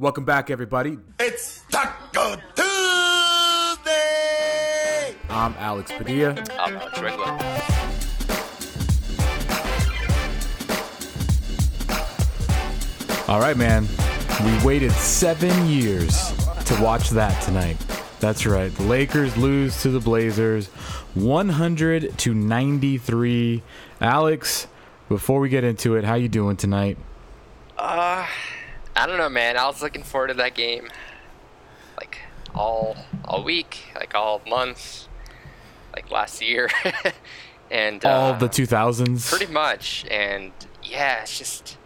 Welcome 0.00 0.24
back, 0.24 0.50
everybody. 0.50 0.98
It's 1.20 1.62
Talk-O 1.70 2.34
Tuesday. 3.76 3.94
I'm 5.30 5.54
Alex 5.56 5.92
Padilla. 5.92 6.30
I'm 6.58 6.74
Alex 6.74 7.00
Regla. 7.00 7.38
All 13.28 13.38
right, 13.38 13.56
man. 13.56 13.86
We 14.44 14.66
waited 14.66 14.90
seven 14.90 15.68
years 15.68 16.32
to 16.64 16.76
watch 16.82 17.10
that 17.10 17.40
tonight. 17.44 17.76
That's 18.18 18.46
right. 18.46 18.74
The 18.74 18.82
Lakers 18.82 19.36
lose 19.36 19.80
to 19.82 19.90
the 19.90 20.00
Blazers 20.00 20.66
100 21.14 22.18
to 22.18 22.34
93. 22.34 23.62
Alex, 24.00 24.66
before 25.08 25.38
we 25.38 25.48
get 25.48 25.62
into 25.62 25.94
it, 25.94 26.02
how 26.02 26.16
you 26.16 26.28
doing 26.28 26.56
tonight? 26.56 26.98
I 29.04 29.06
don't 29.06 29.18
know, 29.18 29.28
man. 29.28 29.58
I 29.58 29.66
was 29.66 29.82
looking 29.82 30.02
forward 30.02 30.28
to 30.28 30.34
that 30.34 30.54
game, 30.54 30.88
like 31.98 32.20
all 32.54 32.96
all 33.26 33.44
week, 33.44 33.92
like 33.94 34.14
all 34.14 34.40
month, 34.48 35.08
like 35.94 36.10
last 36.10 36.40
year, 36.40 36.70
and 37.70 38.02
All 38.02 38.32
uh, 38.32 38.38
the 38.38 38.48
2000s. 38.48 39.28
pretty 39.28 39.52
much. 39.52 40.06
And 40.10 40.52
yeah, 40.82 41.20
it's 41.20 41.36
just 41.36 41.76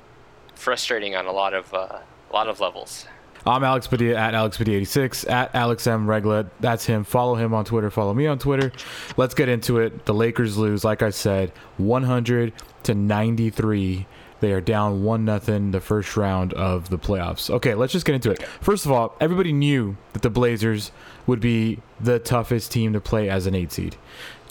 frustrating 0.54 1.16
on 1.16 1.26
a 1.26 1.32
lot 1.32 1.54
of 1.54 1.74
uh, 1.74 1.98
a 2.30 2.32
lot 2.32 2.46
of 2.46 2.60
levels. 2.60 3.04
I'm 3.44 3.64
Alex 3.64 3.88
Padilla 3.88 4.16
at 4.16 4.34
Alex 4.36 4.56
Padilla 4.56 4.76
86 4.76 5.24
at 5.24 5.52
Alex 5.56 5.88
M 5.88 6.08
Regla. 6.08 6.46
That's 6.60 6.86
him. 6.86 7.02
Follow 7.02 7.34
him 7.34 7.52
on 7.52 7.64
Twitter. 7.64 7.90
Follow 7.90 8.14
me 8.14 8.28
on 8.28 8.38
Twitter. 8.38 8.70
Let's 9.16 9.34
get 9.34 9.48
into 9.48 9.78
it. 9.78 10.04
The 10.06 10.14
Lakers 10.14 10.56
lose, 10.56 10.84
like 10.84 11.02
I 11.02 11.10
said, 11.10 11.50
100 11.78 12.52
to 12.84 12.94
93. 12.94 14.06
They 14.40 14.52
are 14.52 14.60
down 14.60 15.02
one 15.02 15.24
nothing 15.24 15.72
the 15.72 15.80
first 15.80 16.16
round 16.16 16.52
of 16.52 16.90
the 16.90 16.98
playoffs. 16.98 17.50
Okay, 17.50 17.74
let's 17.74 17.92
just 17.92 18.06
get 18.06 18.14
into 18.14 18.30
it. 18.30 18.42
First 18.60 18.86
of 18.86 18.92
all, 18.92 19.16
everybody 19.20 19.52
knew 19.52 19.96
that 20.12 20.22
the 20.22 20.30
Blazers 20.30 20.92
would 21.26 21.40
be 21.40 21.80
the 22.00 22.18
toughest 22.18 22.70
team 22.70 22.92
to 22.92 23.00
play 23.00 23.28
as 23.28 23.46
an 23.46 23.54
eight 23.54 23.72
seed. 23.72 23.96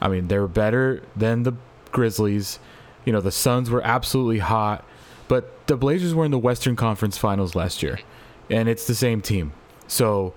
I 0.02 0.10
mean, 0.10 0.28
they 0.28 0.38
were 0.40 0.48
better 0.48 1.04
than 1.16 1.44
the 1.44 1.54
Grizzlies. 1.92 2.60
You 3.06 3.14
know, 3.14 3.22
the 3.22 3.32
Suns 3.32 3.70
were 3.70 3.82
absolutely 3.82 4.40
hot, 4.40 4.84
but 5.28 5.68
the 5.68 5.78
Blazers 5.78 6.14
were 6.14 6.26
in 6.26 6.32
the 6.32 6.38
Western 6.38 6.76
Conference 6.76 7.18
Finals 7.18 7.56
last 7.56 7.82
year, 7.82 8.00
and 8.50 8.68
it's 8.68 8.86
the 8.88 8.96
same 8.96 9.22
team. 9.22 9.54
So 9.88 10.34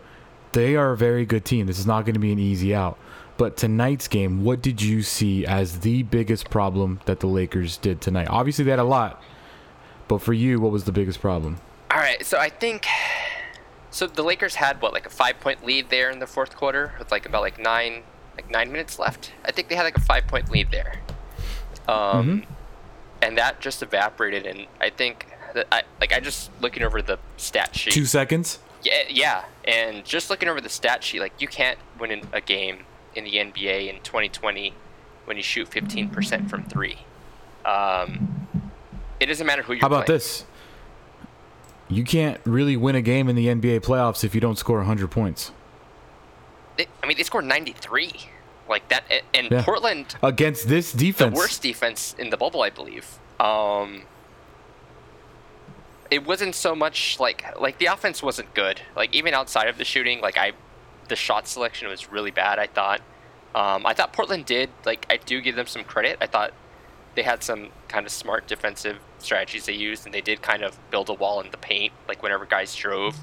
they 0.53 0.77
are 0.77 0.92
a 0.92 0.97
very 0.97 1.27
good 1.27 1.44
team. 1.44 1.66
This 1.66 1.78
is 1.78 1.86
not 1.86 2.05
going 2.05 2.14
to 2.14 2.20
be 2.20 2.32
an 2.32 2.38
easy 2.38 2.75
out. 2.75 2.98
But 3.36 3.56
tonight's 3.56 4.06
game, 4.06 4.44
what 4.44 4.60
did 4.60 4.82
you 4.82 5.03
see 5.03 5.47
as 5.47 5.80
the 5.80 6.03
biggest 6.03 6.50
problem 6.50 7.00
that 7.06 7.20
the 7.20 7.27
Lakers 7.27 7.78
did 7.78 8.00
tonight? 8.00 8.28
Obviously, 8.28 8.64
they 8.64 8.70
had 8.70 8.80
a 8.80 8.84
lot, 8.84 9.22
but 10.11 10.20
for 10.20 10.33
you, 10.33 10.61
what 10.61 10.72
was 10.72 10.83
the 10.84 10.92
biggest 10.92 11.20
problem? 11.20 11.58
All 11.89 11.98
right, 11.98 12.27
so 12.27 12.36
I 12.36 12.48
think 12.48 12.84
so. 13.92 14.08
The 14.08 14.25
Lakers 14.25 14.56
had 14.56 14.83
what, 14.83 14.92
like 14.92 15.06
a 15.06 15.11
five-point 15.11 15.64
lead 15.64 15.89
there 15.89 16.11
in 16.11 16.19
the 16.19 16.27
fourth 16.27 16.56
quarter, 16.56 16.92
with 16.98 17.12
like 17.12 17.27
about 17.27 17.42
like 17.42 17.61
nine, 17.61 18.03
like 18.34 18.50
nine 18.50 18.72
minutes 18.72 18.98
left. 18.98 19.33
I 19.44 19.53
think 19.53 19.69
they 19.69 19.77
had 19.77 19.84
like 19.84 19.97
a 19.97 20.00
five-point 20.00 20.50
lead 20.50 20.72
there, 20.72 21.00
um, 21.86 22.44
and 23.22 23.38
that 23.38 23.61
just 23.61 23.84
evaporated. 23.84 24.47
And 24.47 24.66
I 24.81 24.91
think 24.91 25.28
that 25.55 25.69
I 25.70 25.84
like 26.00 26.12
I 26.12 26.19
just 26.19 26.50
looking 26.61 26.83
over 26.83 27.00
the 27.00 27.20
stat 27.36 27.77
sheet. 27.77 27.92
Two 27.92 28.05
seconds? 28.05 28.58
Yeah, 28.83 29.03
yeah, 29.08 29.44
and 29.64 30.05
just 30.05 30.28
looking 30.28 30.48
over 30.48 30.61
the 30.61 30.69
stat 30.69 31.05
sheet, 31.05 31.20
like 31.20 31.41
you 31.41 31.47
can't 31.47 31.78
win 32.00 32.22
a 32.33 32.41
game 32.41 32.78
in 33.14 33.22
the 33.22 33.34
NBA 33.34 33.94
in 33.94 34.03
2020 34.03 34.75
when 35.27 35.36
you 35.36 35.42
shoot 35.44 35.70
15% 35.70 36.50
from 36.50 36.64
three. 36.64 36.98
Um, 37.64 38.48
it 39.20 39.26
doesn't 39.26 39.46
matter 39.46 39.62
who 39.62 39.74
you're 39.74 39.80
How 39.80 39.86
about 39.86 40.06
playing. 40.06 40.18
this? 40.18 40.44
You 41.88 42.04
can't 42.04 42.40
really 42.44 42.76
win 42.76 42.94
a 42.94 43.02
game 43.02 43.28
in 43.28 43.36
the 43.36 43.46
NBA 43.46 43.80
playoffs 43.80 44.22
if 44.24 44.34
you 44.34 44.40
don't 44.40 44.56
score 44.56 44.76
100 44.78 45.08
points. 45.10 45.52
I 46.78 47.06
mean, 47.06 47.16
they 47.16 47.22
scored 47.24 47.44
93. 47.44 48.12
Like 48.68 48.88
that, 48.91 49.02
and 49.34 49.50
Yeah. 49.50 49.64
Portland, 49.64 50.14
Against 50.22 50.68
this 50.68 50.92
defense, 50.92 51.34
the 51.34 51.36
worst 51.36 51.60
defense 51.60 52.14
in 52.19 52.30
the 52.30 52.36
bubble, 52.36 52.62
I 52.62 52.70
believe. 52.70 53.19
Um, 53.41 54.03
it 56.09 56.25
wasn't 56.25 56.54
so 56.54 56.75
much 56.76 57.19
like 57.19 57.44
like 57.60 57.78
the 57.78 57.86
offense 57.86 58.22
wasn't 58.22 58.54
good. 58.54 58.80
Like 58.94 59.12
even 59.12 59.34
outside 59.34 59.66
of 59.69 59.76
the 59.76 59.84
shooting, 59.84 60.20
like 60.20 60.38
I, 60.38 60.53
the 61.09 61.16
shot 61.16 61.48
selection 61.48 61.88
was 61.88 62.10
really 62.12 62.30
bad. 62.30 62.59
I 62.60 62.66
thought. 62.69 63.00
Um, 63.53 63.84
I 63.84 63.92
thought 63.94 64.12
Portland 64.12 64.44
did 64.47 64.70
like 64.86 65.04
I 65.10 65.16
do 65.16 65.41
give 65.41 65.56
them 65.56 65.66
some 65.66 65.82
credit. 65.82 66.19
I 66.20 66.26
thought 66.26 66.53
they 67.16 67.22
had 67.22 67.42
some 67.42 67.70
kind 67.88 68.06
of 68.06 68.12
smart 68.12 68.47
defensive 68.47 68.98
strategies 69.22 69.66
they 69.66 69.72
used, 69.75 70.06
and 70.06 70.14
they 70.14 70.20
did 70.20 70.42
kind 70.42 70.62
of 70.62 70.78
build 70.91 71.08
a 71.08 71.14
wall 71.14 71.41
in 71.41 71.50
the 71.50 71.56
paint, 71.56 71.92
like 72.08 72.22
whenever 72.22 72.47
guys 72.47 72.75
drove. 72.75 73.19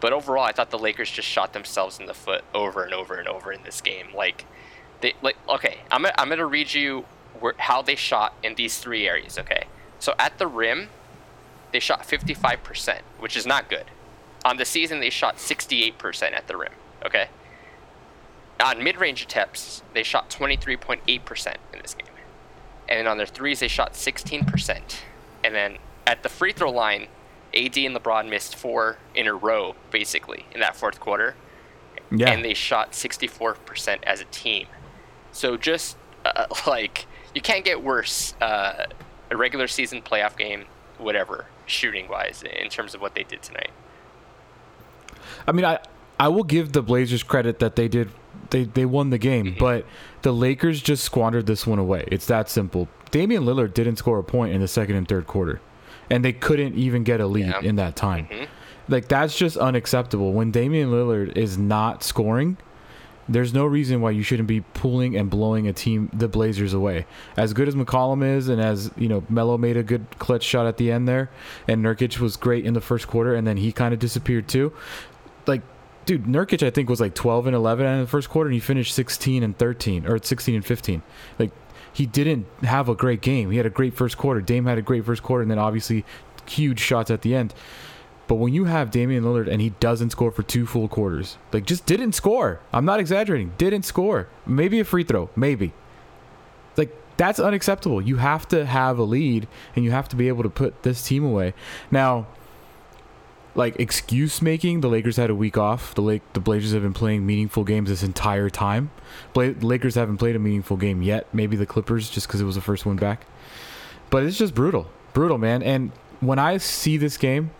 But 0.00 0.12
overall, 0.12 0.44
I 0.44 0.52
thought 0.52 0.70
the 0.70 0.78
Lakers 0.78 1.10
just 1.10 1.28
shot 1.28 1.52
themselves 1.52 1.98
in 1.98 2.06
the 2.06 2.14
foot 2.14 2.44
over 2.52 2.84
and 2.84 2.92
over 2.92 3.14
and 3.14 3.28
over 3.28 3.52
in 3.52 3.62
this 3.62 3.80
game. 3.80 4.08
Like, 4.14 4.44
they 5.00 5.14
like 5.22 5.36
okay, 5.48 5.78
I'm 5.90 6.02
gonna, 6.02 6.14
I'm 6.18 6.28
gonna 6.28 6.46
read 6.46 6.72
you 6.72 7.04
where, 7.40 7.54
how 7.58 7.82
they 7.82 7.94
shot 7.94 8.34
in 8.42 8.54
these 8.54 8.78
three 8.78 9.08
areas. 9.08 9.38
Okay, 9.38 9.64
so 9.98 10.14
at 10.18 10.38
the 10.38 10.46
rim, 10.46 10.88
they 11.72 11.80
shot 11.80 12.02
55%, 12.02 13.00
which 13.18 13.36
is 13.36 13.46
not 13.46 13.68
good. 13.68 13.86
On 14.44 14.58
the 14.58 14.64
season, 14.64 15.00
they 15.00 15.10
shot 15.10 15.38
68% 15.38 16.32
at 16.32 16.46
the 16.46 16.56
rim. 16.56 16.72
Okay. 17.04 17.28
On 18.62 18.82
mid-range 18.82 19.22
attempts, 19.22 19.82
they 19.94 20.02
shot 20.02 20.30
23.8% 20.30 21.56
in 21.72 21.78
this 21.80 21.94
game, 21.94 22.06
and 22.88 23.08
on 23.08 23.16
their 23.16 23.26
threes, 23.26 23.60
they 23.60 23.68
shot 23.68 23.94
16%. 23.94 24.96
And 25.44 25.54
then 25.54 25.78
at 26.06 26.24
the 26.24 26.28
free 26.28 26.52
throw 26.52 26.72
line, 26.72 27.06
AD 27.54 27.76
and 27.76 27.94
LeBron 27.94 28.28
missed 28.28 28.56
four 28.56 28.98
in 29.14 29.28
a 29.28 29.34
row, 29.34 29.76
basically, 29.92 30.46
in 30.52 30.60
that 30.60 30.74
fourth 30.74 30.98
quarter 30.98 31.36
yeah. 32.10 32.30
and 32.30 32.44
they 32.44 32.54
shot 32.54 32.92
64% 32.92 34.02
as 34.04 34.20
a 34.20 34.24
team. 34.26 34.66
So 35.32 35.56
just 35.56 35.96
uh, 36.24 36.46
like 36.66 37.06
you 37.34 37.40
can't 37.40 37.64
get 37.64 37.82
worse 37.82 38.34
uh, 38.40 38.86
a 39.30 39.36
regular 39.36 39.68
season 39.68 40.02
playoff 40.02 40.36
game, 40.36 40.64
whatever 40.98 41.46
shooting 41.66 42.08
wise 42.08 42.42
in 42.42 42.68
terms 42.68 42.94
of 42.94 43.00
what 43.00 43.14
they 43.14 43.22
did 43.22 43.42
tonight. 43.42 43.70
I 45.46 45.52
mean, 45.52 45.64
I 45.64 45.78
I 46.18 46.28
will 46.28 46.44
give 46.44 46.72
the 46.72 46.82
Blazers 46.82 47.22
credit 47.22 47.58
that 47.58 47.76
they 47.76 47.88
did 47.88 48.10
they 48.50 48.64
they 48.64 48.84
won 48.86 49.10
the 49.10 49.18
game, 49.18 49.46
Mm-hmm. 49.46 49.58
but 49.58 49.86
the 50.22 50.32
Lakers 50.32 50.80
just 50.82 51.04
squandered 51.04 51.46
this 51.46 51.66
one 51.66 51.78
away. 51.78 52.04
It's 52.10 52.26
that 52.26 52.48
simple. 52.48 52.88
Damian 53.10 53.44
Lillard 53.44 53.74
didn't 53.74 53.96
score 53.96 54.18
a 54.18 54.24
point 54.24 54.52
in 54.54 54.60
the 54.60 54.68
second 54.68 54.96
and 54.96 55.06
third 55.08 55.26
quarter, 55.26 55.60
and 56.10 56.24
they 56.24 56.32
couldn't 56.32 56.74
even 56.74 57.04
get 57.04 57.20
a 57.20 57.26
lead 57.26 57.46
Yeah. 57.46 57.60
in 57.60 57.76
that 57.76 57.96
time. 57.96 58.26
Mhm. 58.30 58.46
Like 58.88 59.08
that's 59.08 59.36
just 59.36 59.56
unacceptable. 59.56 60.32
When 60.32 60.50
Damian 60.50 60.90
Lillard 60.90 61.36
is 61.36 61.56
not 61.56 62.02
scoring, 62.02 62.56
there's 63.26 63.54
no 63.54 63.64
reason 63.64 64.02
why 64.02 64.10
you 64.10 64.22
shouldn't 64.22 64.48
be 64.48 64.60
pulling 64.60 65.16
and 65.16 65.30
blowing 65.30 65.66
a 65.66 65.72
team 65.72 66.10
the 66.12 66.28
Blazers 66.28 66.74
away. 66.74 67.06
As 67.38 67.54
good 67.54 67.66
as 67.68 67.74
McCollum 67.74 68.22
is, 68.22 68.48
and 68.48 68.60
as 68.60 68.90
you 68.98 69.08
know, 69.08 69.22
Melo 69.30 69.56
made 69.56 69.78
a 69.78 69.82
good 69.82 70.04
clutch 70.18 70.42
shot 70.42 70.66
at 70.66 70.76
the 70.76 70.92
end 70.92 71.08
there, 71.08 71.30
and 71.66 71.82
Nurkic 71.82 72.18
was 72.18 72.36
great 72.36 72.66
in 72.66 72.74
the 72.74 72.82
first 72.82 73.08
quarter, 73.08 73.34
and 73.34 73.46
then 73.46 73.56
he 73.56 73.72
kind 73.72 73.94
of 73.94 74.00
disappeared 74.00 74.48
too. 74.48 74.72
Like, 75.46 75.62
dude, 76.04 76.24
Nurkic 76.24 76.66
I 76.66 76.70
think 76.70 76.88
was 76.88 77.00
like 77.00 77.14
12 77.14 77.46
and 77.46 77.56
11 77.56 77.86
in 77.86 78.00
the 78.00 78.06
first 78.06 78.28
quarter, 78.28 78.48
and 78.48 78.54
he 78.54 78.60
finished 78.60 78.94
16 78.94 79.42
and 79.42 79.56
13 79.56 80.06
or 80.06 80.22
16 80.22 80.54
and 80.54 80.64
15. 80.64 81.02
Like, 81.38 81.50
he 81.92 82.06
didn't 82.06 82.46
have 82.62 82.88
a 82.88 82.94
great 82.94 83.20
game. 83.20 83.50
He 83.50 83.56
had 83.56 83.66
a 83.66 83.70
great 83.70 83.94
first 83.94 84.18
quarter. 84.18 84.40
Dame 84.40 84.66
had 84.66 84.78
a 84.78 84.82
great 84.82 85.04
first 85.04 85.22
quarter, 85.22 85.42
and 85.42 85.50
then 85.50 85.58
obviously 85.58 86.04
huge 86.46 86.80
shots 86.80 87.10
at 87.10 87.22
the 87.22 87.34
end. 87.34 87.54
But 88.26 88.36
when 88.36 88.54
you 88.54 88.64
have 88.64 88.90
Damian 88.90 89.24
Lillard 89.24 89.48
and 89.48 89.60
he 89.60 89.70
doesn't 89.70 90.10
score 90.10 90.30
for 90.30 90.42
two 90.42 90.66
full 90.66 90.88
quarters, 90.88 91.36
like 91.52 91.66
just 91.66 91.84
didn't 91.86 92.12
score. 92.12 92.60
I'm 92.72 92.84
not 92.84 93.00
exaggerating. 93.00 93.52
Didn't 93.58 93.82
score. 93.82 94.28
Maybe 94.46 94.80
a 94.80 94.84
free 94.84 95.04
throw. 95.04 95.28
Maybe. 95.36 95.74
Like 96.76 96.96
that's 97.16 97.38
unacceptable. 97.38 98.00
You 98.00 98.16
have 98.16 98.48
to 98.48 98.64
have 98.64 98.98
a 98.98 99.02
lead 99.02 99.46
and 99.76 99.84
you 99.84 99.90
have 99.90 100.08
to 100.08 100.16
be 100.16 100.28
able 100.28 100.42
to 100.42 100.48
put 100.48 100.84
this 100.84 101.02
team 101.02 101.24
away. 101.24 101.52
Now, 101.90 102.26
like 103.54 103.78
excuse 103.78 104.42
making, 104.42 104.80
the 104.80 104.88
Lakers 104.88 105.16
had 105.16 105.30
a 105.30 105.34
week 105.34 105.56
off. 105.56 105.94
The 105.94 106.02
Lake 106.02 106.22
the 106.32 106.40
Blazers 106.40 106.72
have 106.72 106.82
been 106.82 106.92
playing 106.92 107.24
meaningful 107.24 107.64
games 107.64 107.88
this 107.88 108.02
entire 108.02 108.50
time. 108.50 108.90
Bla- 109.32 109.54
Lakers 109.60 109.94
haven't 109.94 110.18
played 110.18 110.36
a 110.36 110.38
meaningful 110.38 110.76
game 110.76 111.02
yet. 111.02 111.32
Maybe 111.32 111.56
the 111.56 111.66
Clippers 111.66 112.10
just 112.10 112.26
because 112.26 112.40
it 112.40 112.44
was 112.44 112.56
the 112.56 112.60
first 112.60 112.84
one 112.84 112.96
back. 112.96 113.26
But 114.10 114.24
it's 114.24 114.38
just 114.38 114.54
brutal, 114.54 114.88
brutal, 115.12 115.38
man. 115.38 115.62
And 115.62 115.92
when 116.20 116.38
I 116.38 116.56
see 116.58 116.96
this 116.96 117.16
game, 117.16 117.50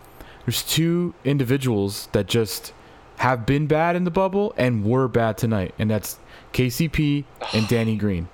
there's 0.45 0.63
two 0.63 1.13
individuals 1.23 2.07
that 2.11 2.27
just 2.27 2.73
have 3.17 3.45
been 3.45 3.65
bad 3.67 3.95
in 3.95 4.03
the 4.03 4.11
bubble 4.11 4.53
and 4.57 4.83
were 4.83 5.07
bad 5.07 5.37
tonight, 5.37 5.73
and 5.79 5.89
that's 5.89 6.19
KCP 6.53 7.23
and 7.53 7.67
Danny 7.67 7.95
Green. 7.95 8.27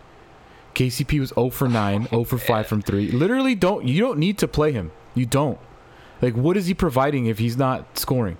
KCP 0.75 1.19
was 1.19 1.29
0 1.29 1.49
for 1.49 1.67
9, 1.67 2.07
0 2.07 2.23
for 2.23 2.37
5 2.37 2.67
from 2.67 2.81
3. 2.81 3.11
Literally 3.11 3.55
don't 3.55 3.85
you 3.87 3.99
don't 4.01 4.17
need 4.19 4.37
to 4.39 4.47
play 4.47 4.71
him. 4.71 4.91
You 5.13 5.25
don't. 5.25 5.59
Like 6.21 6.35
what 6.35 6.57
is 6.57 6.68
he 6.68 6.73
providing 6.73 7.25
if 7.25 7.39
he's 7.39 7.57
not 7.57 7.97
scoring? 7.97 8.38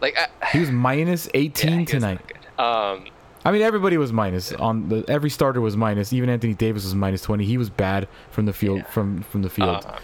Like 0.00 0.16
I, 0.18 0.48
He 0.52 0.58
was 0.60 0.70
minus 0.70 1.28
18 1.34 1.80
yeah, 1.80 1.84
tonight. 1.86 2.20
Um, 2.58 3.06
I 3.46 3.52
mean, 3.52 3.62
everybody 3.62 3.96
was 3.98 4.12
minus 4.12 4.52
on 4.52 4.88
the 4.88 5.04
every 5.08 5.28
starter 5.30 5.60
was 5.60 5.76
minus. 5.76 6.12
Even 6.12 6.30
Anthony 6.30 6.54
Davis 6.54 6.84
was 6.84 6.94
minus 6.94 7.20
20. 7.22 7.44
He 7.44 7.58
was 7.58 7.68
bad 7.70 8.08
from 8.30 8.46
the 8.46 8.52
field 8.52 8.78
Yeah. 8.78 8.84
from 8.84 9.22
from 9.22 9.42
the 9.42 9.50
field. 9.50 9.84
uh, 9.84 9.98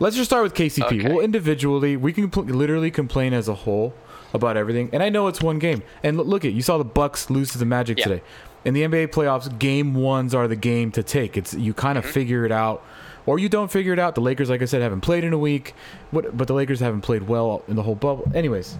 Let's 0.00 0.14
just 0.14 0.30
start 0.30 0.44
with 0.44 0.54
KCP. 0.54 0.82
Okay. 1.00 1.08
Well, 1.08 1.18
individually, 1.20 1.96
we 1.96 2.12
can 2.12 2.30
literally 2.30 2.90
complain 2.92 3.32
as 3.34 3.48
a 3.48 3.54
whole 3.54 3.94
about 4.32 4.56
everything. 4.56 4.90
And 4.92 5.02
I 5.02 5.08
know 5.08 5.26
it's 5.26 5.42
one 5.42 5.58
game. 5.58 5.82
And 6.04 6.16
look, 6.16 6.26
look 6.28 6.44
at 6.44 6.52
you 6.52 6.62
saw 6.62 6.78
the 6.78 6.84
Bucks 6.84 7.30
lose 7.30 7.50
to 7.52 7.58
the 7.58 7.64
Magic 7.66 7.98
Yeah. 7.98 8.04
today. 8.04 8.22
In 8.64 8.74
the 8.74 8.82
NBA 8.84 9.08
playoffs, 9.08 9.56
game 9.58 9.94
ones 9.94 10.34
are 10.34 10.46
the 10.46 10.54
game 10.56 10.92
to 10.92 11.02
take. 11.02 11.36
It's 11.36 11.52
you 11.54 11.74
kind 11.74 11.98
of 11.98 12.04
Mm-hmm. 12.04 12.12
figure 12.12 12.44
it 12.46 12.52
out, 12.52 12.84
or 13.28 13.38
you 13.38 13.50
don't 13.50 13.70
figure 13.70 13.92
it 13.92 13.98
out. 13.98 14.14
The 14.14 14.22
Lakers, 14.22 14.48
like 14.48 14.62
I 14.62 14.64
said, 14.64 14.80
haven't 14.80 15.02
played 15.02 15.22
in 15.22 15.34
a 15.34 15.38
week, 15.38 15.74
but 16.10 16.34
but 16.34 16.48
the 16.48 16.54
Lakers 16.54 16.80
haven't 16.80 17.02
played 17.02 17.28
well 17.28 17.62
in 17.68 17.76
the 17.76 17.82
whole 17.82 17.94
bubble. 17.94 18.32
Anyways, 18.34 18.78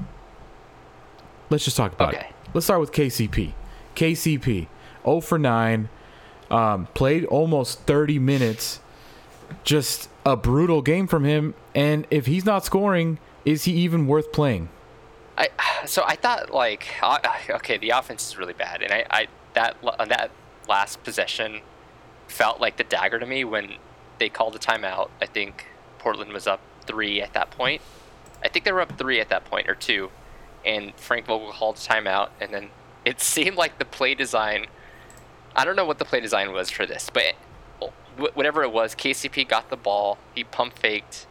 let's 1.50 1.65
just 1.67 1.77
talk 1.77 1.93
about 1.93 2.15
Okay. 2.15 2.29
it. 2.29 2.35
Let's 2.55 2.65
start 2.65 2.81
with 2.81 2.91
KCP. 2.93 3.53
KCP, 3.95 4.69
0 5.05 5.21
for 5.21 5.39
9, 5.39 5.91
um, 6.50 6.87
played 6.95 7.27
almost 7.27 7.81
30 7.81 8.19
minutes. 8.19 8.81
Just 9.65 10.09
a 10.25 10.35
brutal 10.35 10.81
game 10.81 11.06
from 11.06 11.25
him. 11.25 11.55
And 11.75 12.06
if 12.11 12.25
he's 12.25 12.47
not 12.47 12.65
scoring, 12.65 13.19
is 13.44 13.65
he 13.65 13.73
even 13.73 14.06
worth 14.06 14.33
playing? 14.33 14.71
I 15.37 15.49
so 15.87 16.05
I 16.06 16.17
thought 16.17 16.55
like 16.55 16.87
okay, 17.51 17.77
the 17.77 17.91
offense 17.91 18.29
is 18.29 18.39
really 18.39 18.55
bad, 18.55 18.81
and 18.81 18.93
I, 18.93 19.05
I 19.11 19.27
that 19.53 19.77
on 19.99 20.09
that 20.09 20.31
last 20.67 21.03
possession 21.05 21.61
felt 22.29 22.61
like 22.62 22.79
the 22.79 22.85
dagger 22.85 23.19
to 23.19 23.27
me 23.27 23.44
when 23.44 23.75
they 24.19 24.29
called 24.29 24.55
a 24.55 24.59
timeout. 24.59 25.11
I 25.20 25.26
think 25.26 25.67
Portland 25.99 26.32
was 26.32 26.47
up 26.47 26.61
three 26.87 27.20
at 27.20 27.32
that 27.35 27.50
point. 27.50 27.82
I 28.43 28.49
think 28.49 28.65
they 28.65 28.73
were 28.73 28.81
up 28.81 28.97
three 28.99 29.20
at 29.20 29.29
that 29.31 29.44
point 29.44 29.69
or 29.69 29.75
two, 29.75 30.11
and 30.65 30.94
Frank 30.97 31.26
Vogel 31.26 31.53
called 31.53 31.76
a 31.76 31.81
timeout, 31.81 32.31
and 32.41 32.53
then 32.53 32.70
it 33.05 33.20
seemed 33.20 33.56
like 33.56 33.79
the 33.79 33.85
play 33.85 34.15
design. 34.15 34.67
I 35.56 35.65
don't 35.65 35.76
know 35.76 35.87
what 35.87 35.99
the 35.99 36.05
play 36.05 36.20
design 36.20 36.53
was 36.53 36.70
for 36.70 36.87
this, 36.87 37.11
but 37.12 37.35
whatever 38.35 38.62
it 38.62 38.73
was, 38.73 38.94
KCP 38.94 39.49
got 39.49 39.70
the 39.70 39.76
ball, 39.76 40.19
he 40.35 40.44
pump 40.44 40.79
faked, 40.79 41.26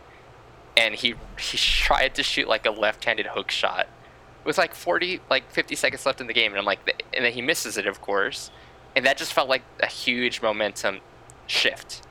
and 0.77 0.95
he 0.95 1.15
he 1.39 1.57
tried 1.57 2.15
to 2.15 2.23
shoot 2.23 2.47
like 2.47 2.65
a 2.65 2.71
left-handed 2.71 3.25
hook 3.27 3.51
shot 3.51 3.81
It 3.81 4.45
was 4.45 4.57
like 4.57 4.73
40 4.73 5.21
like 5.29 5.51
50 5.51 5.75
seconds 5.75 6.05
left 6.05 6.21
in 6.21 6.27
the 6.27 6.33
game 6.33 6.51
and 6.51 6.59
i'm 6.59 6.65
like 6.65 6.79
and 7.13 7.25
then 7.25 7.33
he 7.33 7.41
misses 7.41 7.77
it 7.77 7.87
of 7.87 7.99
course 7.99 8.51
and 8.95 9.05
that 9.05 9.17
just 9.17 9.33
felt 9.33 9.49
like 9.49 9.63
a 9.81 9.87
huge 9.87 10.41
momentum 10.41 10.99
shift 11.47 12.06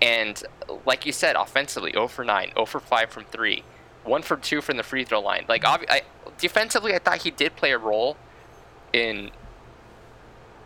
and 0.00 0.42
like 0.86 1.06
you 1.06 1.12
said 1.12 1.36
offensively 1.36 1.92
0 1.92 2.08
for 2.08 2.24
9 2.24 2.52
0 2.54 2.66
for 2.66 2.80
5 2.80 3.10
from 3.10 3.24
3 3.24 3.62
1 4.04 4.22
for 4.22 4.36
2 4.36 4.60
from 4.60 4.76
the 4.76 4.82
free 4.82 5.04
throw 5.04 5.20
line. 5.20 5.44
Like 5.48 5.62
obvi- 5.62 5.90
I, 5.90 6.02
defensively 6.38 6.94
i 6.94 6.98
thought 6.98 7.18
he 7.18 7.30
did 7.30 7.54
play 7.56 7.72
a 7.72 7.78
role 7.78 8.16
in 8.92 9.30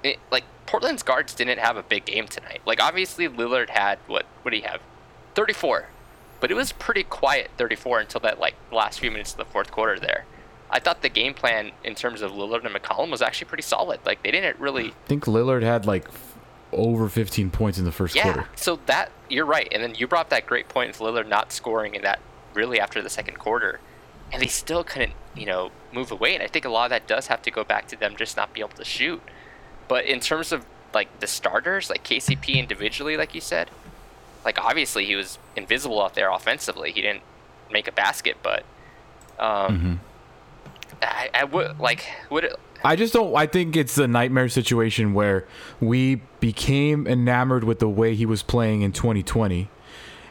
it, 0.03 0.19
like 0.31 0.45
portland's 0.67 1.03
guards 1.03 1.35
didn't 1.35 1.59
have 1.59 1.77
a 1.77 1.83
big 1.83 2.05
game 2.05 2.29
tonight. 2.29 2.61
Like 2.65 2.83
obviously 2.83 3.29
lillard 3.29 3.71
had 3.71 3.99
what 4.07 4.27
what 4.43 4.51
do 4.51 4.57
you 4.57 4.65
have? 4.65 4.81
34 5.35 5.89
but 6.41 6.51
it 6.51 6.55
was 6.55 6.73
pretty 6.73 7.03
quiet 7.03 7.51
34 7.57 8.01
until 8.01 8.21
that 8.21 8.39
like 8.39 8.55
last 8.71 9.01
few 9.01 9.11
minutes 9.11 9.33
of 9.33 9.39
the 9.39 9.45
fourth 9.47 9.71
quarter 9.71 9.99
there. 9.99 10.25
I 10.71 10.81
thought 10.81 11.03
the 11.03 11.09
game 11.09 11.35
plan 11.35 11.73
in 11.85 11.95
terms 11.95 12.21
of 12.21 12.33
Lillard 12.33 12.65
and 12.65 12.75
McCollum 12.75 13.11
was 13.11 13.23
actually 13.23 13.47
pretty 13.47 13.63
solid. 13.63 14.01
Like 14.05 14.23
they 14.23 14.31
didn't 14.31 14.59
really 14.59 14.89
I 14.89 15.07
think 15.07 15.25
Lillard 15.25 15.63
had 15.63 15.87
like 15.87 16.07
over 16.75 17.09
15 17.09 17.51
points 17.51 17.79
in 17.79 17.85
the 17.85 17.93
first 17.93 18.15
Yeah. 18.15 18.25
quarter. 18.25 18.49
So 18.57 18.79
that 18.87 19.11
you're 19.29 19.47
right. 19.47 19.69
And 19.73 19.83
then 19.83 19.95
you 19.95 20.07
brought 20.07 20.31
that 20.31 20.47
great 20.47 20.69
point 20.69 20.91
of 20.91 20.97
Lillard 20.99 21.27
not 21.29 21.53
scoring 21.53 21.95
in 21.95 22.03
that 22.03 22.21
really 22.53 22.79
after 22.81 23.01
the 23.03 23.11
second 23.11 23.39
quarter. 23.39 23.81
And 24.33 24.43
they 24.43 24.47
still 24.49 24.85
couldn't, 24.85 25.13
you 25.35 25.47
know, 25.47 25.71
move 25.93 26.11
away. 26.11 26.35
And 26.35 26.43
I 26.43 26.47
think 26.47 26.65
a 26.65 26.69
lot 26.69 26.85
of 26.85 26.91
that 26.91 27.07
does 27.07 27.29
have 27.29 27.43
to 27.43 27.51
go 27.51 27.65
back 27.65 27.89
to 27.89 27.97
them 27.97 28.17
just 28.17 28.37
not 28.37 28.53
being 28.53 28.67
able 28.67 28.77
to 28.77 28.85
shoot. 28.85 29.23
But 29.89 30.05
in 30.07 30.21
terms 30.21 30.53
of 30.53 30.65
like 30.93 31.21
the 31.21 31.27
starters, 31.27 31.91
like 31.91 32.05
KCP 32.05 32.55
individually, 32.57 33.17
like 33.17 33.35
you 33.35 33.41
said, 33.41 33.71
like 34.45 34.59
obviously 34.63 35.05
he 35.05 35.15
was 35.17 35.39
invisible 35.57 36.03
out 36.03 36.15
there 36.15 36.31
offensively. 36.31 36.93
He 36.93 37.01
didn't 37.03 37.23
make 37.73 37.89
a 37.89 37.93
basket, 37.93 38.37
but 38.43 38.65
um 39.39 40.01
I, 41.03 41.29
I 41.35 41.45
would 41.45 41.79
like 41.81 42.07
would 42.31 42.45
it, 42.45 42.57
I 42.85 42.97
just 42.97 43.15
don't. 43.15 43.35
I 43.35 43.47
think 43.47 43.77
it's 43.77 43.97
a 43.99 44.07
nightmare 44.07 44.49
situation 44.49 45.15
where 45.15 45.47
we 45.81 46.17
became 46.41 47.07
enamored 47.07 47.65
with 47.65 47.79
the 47.79 47.89
way 47.89 48.15
he 48.15 48.27
was 48.27 48.43
playing 48.43 48.83
in 48.83 48.93
2020, 48.93 49.71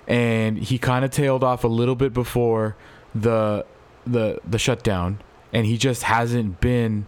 and 0.08 0.58
he 0.58 0.78
kind 0.78 1.04
of 1.04 1.12
tailed 1.12 1.44
off 1.44 1.64
a 1.64 1.68
little 1.68 1.96
bit 1.96 2.14
before 2.14 2.76
the 3.16 3.66
the 4.06 4.40
the 4.48 4.60
shutdown, 4.60 5.20
and 5.52 5.66
he 5.66 5.78
just 5.78 6.04
hasn't 6.04 6.62
been 6.62 7.08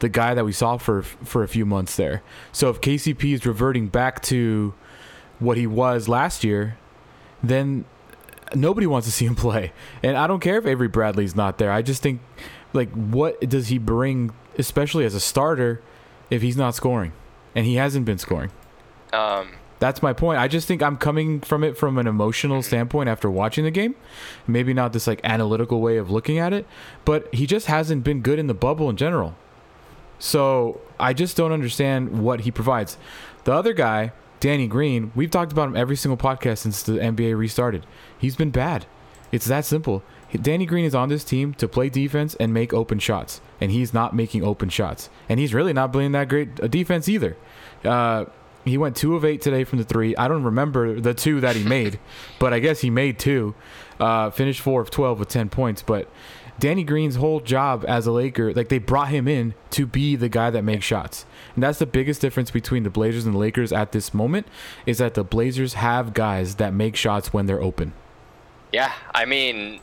the 0.00 0.08
guy 0.08 0.34
that 0.34 0.44
we 0.44 0.52
saw 0.52 0.76
for 0.76 1.02
for 1.02 1.42
a 1.42 1.48
few 1.48 1.64
months 1.64 1.96
there. 1.96 2.22
So 2.52 2.68
if 2.68 2.80
KCP 2.80 3.32
is 3.32 3.46
reverting 3.46 3.88
back 3.88 4.20
to 4.24 4.74
what 5.38 5.56
he 5.56 5.66
was 5.66 6.08
last 6.08 6.44
year, 6.44 6.76
then 7.42 7.84
nobody 8.54 8.86
wants 8.86 9.06
to 9.06 9.12
see 9.12 9.26
him 9.26 9.34
play. 9.36 9.72
And 10.02 10.16
I 10.16 10.26
don't 10.26 10.40
care 10.40 10.58
if 10.58 10.66
Avery 10.66 10.88
Bradley's 10.88 11.34
not 11.34 11.58
there. 11.58 11.70
I 11.70 11.82
just 11.82 12.02
think, 12.02 12.20
like, 12.72 12.90
what 12.90 13.40
does 13.48 13.68
he 13.68 13.78
bring, 13.78 14.32
especially 14.58 15.04
as 15.04 15.14
a 15.14 15.20
starter, 15.20 15.80
if 16.30 16.42
he's 16.42 16.56
not 16.56 16.74
scoring? 16.74 17.12
And 17.54 17.66
he 17.66 17.74
hasn't 17.76 18.04
been 18.06 18.18
scoring. 18.18 18.50
um 19.12 19.52
That's 19.78 20.00
my 20.02 20.12
point. 20.12 20.38
I 20.38 20.46
just 20.48 20.68
think 20.68 20.82
I'm 20.82 20.96
coming 20.96 21.40
from 21.40 21.64
it 21.64 21.76
from 21.76 21.98
an 21.98 22.06
emotional 22.06 22.62
standpoint 22.62 23.08
after 23.08 23.28
watching 23.30 23.64
the 23.64 23.70
game. 23.70 23.94
Maybe 24.46 24.72
not 24.72 24.92
this 24.92 25.06
like 25.06 25.20
analytical 25.24 25.80
way 25.80 25.96
of 25.96 26.10
looking 26.10 26.38
at 26.38 26.52
it, 26.52 26.66
but 27.04 27.32
he 27.34 27.46
just 27.46 27.66
hasn't 27.66 28.04
been 28.04 28.20
good 28.20 28.38
in 28.38 28.46
the 28.46 28.54
bubble 28.54 28.88
in 28.88 28.96
general. 28.96 29.34
So 30.18 30.80
I 31.00 31.12
just 31.12 31.36
don't 31.36 31.50
understand 31.52 32.22
what 32.22 32.42
he 32.42 32.50
provides. 32.52 32.96
The 33.44 33.52
other 33.52 33.72
guy, 33.72 34.12
Danny 34.38 34.68
Green, 34.68 35.10
we've 35.16 35.30
talked 35.32 35.50
about 35.50 35.66
him 35.68 35.76
every 35.76 35.96
single 35.96 36.16
podcast 36.16 36.58
since 36.58 36.82
the 36.82 36.92
NBA 36.92 37.36
restarted. 37.36 37.84
He's 38.16 38.36
been 38.36 38.50
bad. 38.50 38.86
It's 39.32 39.46
that 39.46 39.64
simple. 39.64 40.02
Danny 40.40 40.64
Green 40.64 40.84
is 40.84 40.94
on 40.94 41.08
this 41.08 41.24
team 41.24 41.52
to 41.54 41.68
play 41.68 41.88
defense 41.88 42.34
and 42.36 42.54
make 42.54 42.72
open 42.72 42.98
shots, 42.98 43.40
and 43.60 43.70
he's 43.70 43.92
not 43.92 44.14
making 44.14 44.42
open 44.42 44.68
shots. 44.70 45.10
And 45.28 45.38
he's 45.38 45.52
really 45.52 45.72
not 45.72 45.92
playing 45.92 46.12
that 46.12 46.28
great 46.28 46.58
a 46.60 46.68
defense 46.68 47.08
either. 47.08 47.36
Uh, 47.84 48.26
he 48.64 48.78
went 48.78 48.96
two 48.96 49.16
of 49.16 49.24
eight 49.24 49.42
today 49.42 49.64
from 49.64 49.78
the 49.78 49.84
three. 49.84 50.16
I 50.16 50.28
don't 50.28 50.44
remember 50.44 51.00
the 51.00 51.14
two 51.14 51.40
that 51.40 51.56
he 51.56 51.64
made, 51.64 51.98
but 52.38 52.52
I 52.52 52.60
guess 52.60 52.80
he 52.80 52.90
made 52.90 53.18
two. 53.18 53.54
Uh, 54.00 54.30
finished 54.30 54.60
four 54.60 54.80
of 54.80 54.90
twelve 54.90 55.18
with 55.18 55.28
ten 55.28 55.48
points. 55.48 55.82
But 55.82 56.08
Danny 56.58 56.84
Green's 56.84 57.16
whole 57.16 57.40
job 57.40 57.84
as 57.86 58.06
a 58.06 58.12
Laker, 58.12 58.54
like 58.54 58.68
they 58.68 58.78
brought 58.78 59.08
him 59.08 59.28
in 59.28 59.54
to 59.70 59.86
be 59.86 60.16
the 60.16 60.28
guy 60.28 60.48
that 60.50 60.62
makes 60.62 60.84
shots, 60.84 61.26
and 61.54 61.62
that's 61.62 61.78
the 61.78 61.86
biggest 61.86 62.20
difference 62.20 62.50
between 62.50 62.84
the 62.84 62.90
Blazers 62.90 63.26
and 63.26 63.34
the 63.34 63.38
Lakers 63.38 63.72
at 63.72 63.92
this 63.92 64.14
moment. 64.14 64.46
Is 64.86 64.98
that 64.98 65.14
the 65.14 65.24
Blazers 65.24 65.74
have 65.74 66.14
guys 66.14 66.54
that 66.54 66.72
make 66.72 66.96
shots 66.96 67.32
when 67.32 67.46
they're 67.46 67.62
open. 67.62 67.92
yeah, 68.72 68.92
I 69.14 69.24
mean 69.26 69.80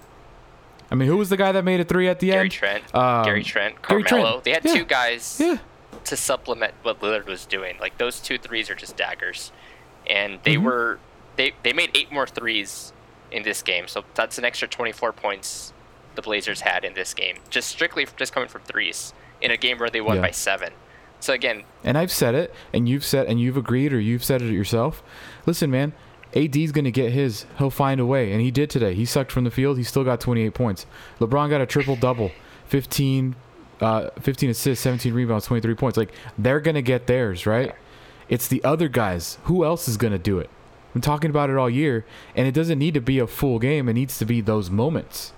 I 0.92 0.96
mean, 0.96 1.08
who 1.08 1.18
was 1.18 1.30
the 1.30 1.38
guy 1.38 1.52
that 1.52 1.64
made 1.64 1.80
a 1.80 1.84
three 1.84 2.08
at 2.08 2.20
the 2.20 2.28
Gary 2.28 2.42
end? 2.46 2.52
Trent, 2.52 2.96
Um, 2.96 3.24
Gary 3.26 3.44
Trent, 3.44 3.82
Gary 3.88 4.04
Carmelo. 4.04 4.32
Trent. 4.32 4.44
They 4.44 4.52
had 4.52 4.66
Yeah. 4.66 4.74
two 4.74 4.86
guys 4.86 5.40
Yeah. 5.44 5.58
to 6.06 6.18
supplement 6.18 6.74
what 6.84 7.00
Lillard 7.02 7.26
was 7.26 7.46
doing. 7.46 7.78
Like 7.80 7.98
those 7.98 8.20
two 8.20 8.38
threes 8.38 8.70
are 8.70 8.76
just 8.76 8.98
daggers, 8.98 9.52
and 10.08 10.40
they 10.44 10.56
Mhm. 10.56 10.64
were 10.64 11.00
they 11.36 11.54
they 11.64 11.72
made 11.74 11.92
eight 11.96 12.12
more 12.12 12.28
threes 12.28 12.92
in 13.32 13.44
this 13.44 13.62
game. 13.62 13.88
So 13.88 14.04
that's 14.16 14.38
an 14.38 14.44
extra 14.46 14.68
24 14.68 15.14
points 15.14 15.72
the 16.16 16.22
Blazers 16.22 16.62
had 16.62 16.84
in 16.84 16.96
this 16.96 17.14
game, 17.14 17.38
just 17.50 17.70
strictly 17.70 18.06
just 18.18 18.34
coming 18.34 18.50
from 18.50 18.62
threes 18.64 19.14
in 19.40 19.52
a 19.52 19.58
game 19.58 19.78
where 19.78 19.90
they 19.90 20.02
won 20.02 20.18
Yeah. 20.18 20.24
by 20.24 20.32
seven. 20.32 20.74
So 21.22 21.34
again, 21.34 21.64
And 21.84 21.98
I've 21.98 22.12
said 22.12 22.34
it, 22.36 22.54
and 22.74 22.90
you've 22.90 23.06
said, 23.06 23.28
and 23.28 23.40
you've 23.40 23.56
agreed, 23.58 23.94
or 23.94 24.00
you've 24.00 24.24
said 24.24 24.42
it 24.42 24.52
yourself. 24.52 25.04
Listen, 25.46 25.70
man, 25.70 25.94
AD's 26.36 26.72
gonna 26.72 26.92
get 26.92 27.12
his. 27.12 27.46
He'll 27.58 27.70
find 27.70 28.00
a 28.00 28.06
way, 28.06 28.32
and 28.32 28.42
he 28.42 28.52
did 28.52 28.70
today. 28.70 28.94
He 28.94 29.06
sucked 29.06 29.32
from 29.32 29.44
the 29.44 29.52
field. 29.52 29.78
He 29.78 29.84
still 29.84 30.04
got 30.04 30.20
28 30.22 30.54
points. 30.54 30.86
LeBron 31.20 31.50
got 31.50 31.62
a 31.62 31.66
triple 31.66 31.96
double, 31.96 32.32
15, 32.68 33.36
uh, 33.82 34.10
15 34.22 34.50
assists, 34.52 34.84
17 34.84 35.14
rebounds, 35.14 35.46
23 35.46 35.74
points. 35.76 35.98
Like 35.98 36.12
they're 36.38 36.60
gonna 36.60 36.82
get 36.82 37.08
theirs, 37.08 37.46
right? 37.46 37.74
It's 38.28 38.48
the 38.48 38.64
other 38.64 38.88
guys. 38.88 39.40
Who 39.46 39.66
else 39.66 39.88
is 39.88 39.98
gonna 39.98 40.20
do 40.20 40.38
it? 40.40 40.50
I'm 40.94 41.02
talking 41.02 41.30
about 41.30 41.50
it 41.50 41.58
all 41.58 41.70
year, 41.70 42.06
and 42.36 42.48
it 42.48 42.54
doesn't 42.54 42.80
need 42.80 42.94
to 42.96 43.02
be 43.02 43.20
a 43.20 43.28
full 43.28 43.60
game. 43.60 43.88
It 43.90 43.94
needs 43.94 44.18
to 44.20 44.26
be 44.26 44.42
those 44.42 44.70
moments. 44.70 45.34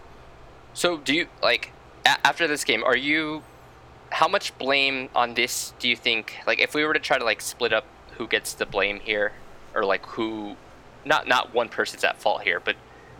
So 0.73 0.97
do 0.97 1.13
you 1.13 1.27
like 1.41 1.71
a- 2.05 2.25
after 2.25 2.47
this 2.47 2.63
game? 2.63 2.83
Are 2.83 2.95
you 2.95 3.43
how 4.11 4.27
much 4.27 4.57
blame 4.57 5.09
on 5.15 5.33
this 5.35 5.73
do 5.79 5.87
you 5.87 5.95
think? 5.95 6.35
Like 6.45 6.59
if 6.59 6.73
we 6.75 6.83
were 6.83 6.93
to 6.93 6.99
try 6.99 7.17
to 7.17 7.23
like 7.23 7.41
split 7.41 7.71
up 7.73 7.85
who 8.17 8.27
gets 8.27 8.53
the 8.53 8.65
blame 8.65 8.99
here, 8.99 9.33
or 9.73 9.85
like 9.85 10.05
who, 10.05 10.55
not 11.05 11.27
not 11.27 11.53
one 11.53 11.69
person's 11.69 12.03
at 12.03 12.17
fault 12.21 12.41
here, 12.43 12.59
but 12.59 12.75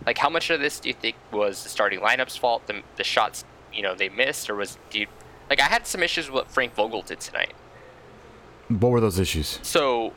like 0.06 0.18
how 0.18 0.28
much 0.30 0.50
of 0.50 0.60
this 0.60 0.80
do 0.80 0.88
you 0.88 0.94
think 0.94 1.16
was 1.30 1.62
the 1.62 1.68
starting 1.68 2.00
lineup's 2.00 2.36
fault? 2.36 2.66
The 2.66 2.82
the 2.96 3.04
shots 3.04 3.44
you 3.72 3.82
know 3.82 3.94
they 3.94 4.08
missed, 4.08 4.48
or 4.50 4.54
was 4.56 4.78
do 4.90 5.00
you, 5.00 5.06
like 5.50 5.60
I 5.60 5.64
had 5.64 5.86
some 5.86 6.02
issues 6.02 6.26
with 6.26 6.34
what 6.34 6.50
Frank 6.50 6.74
Vogel 6.74 7.02
did 7.02 7.20
tonight. 7.20 7.52
What 8.68 8.90
were 8.90 9.00
those 9.00 9.18
issues? 9.18 9.58
So. 9.62 10.12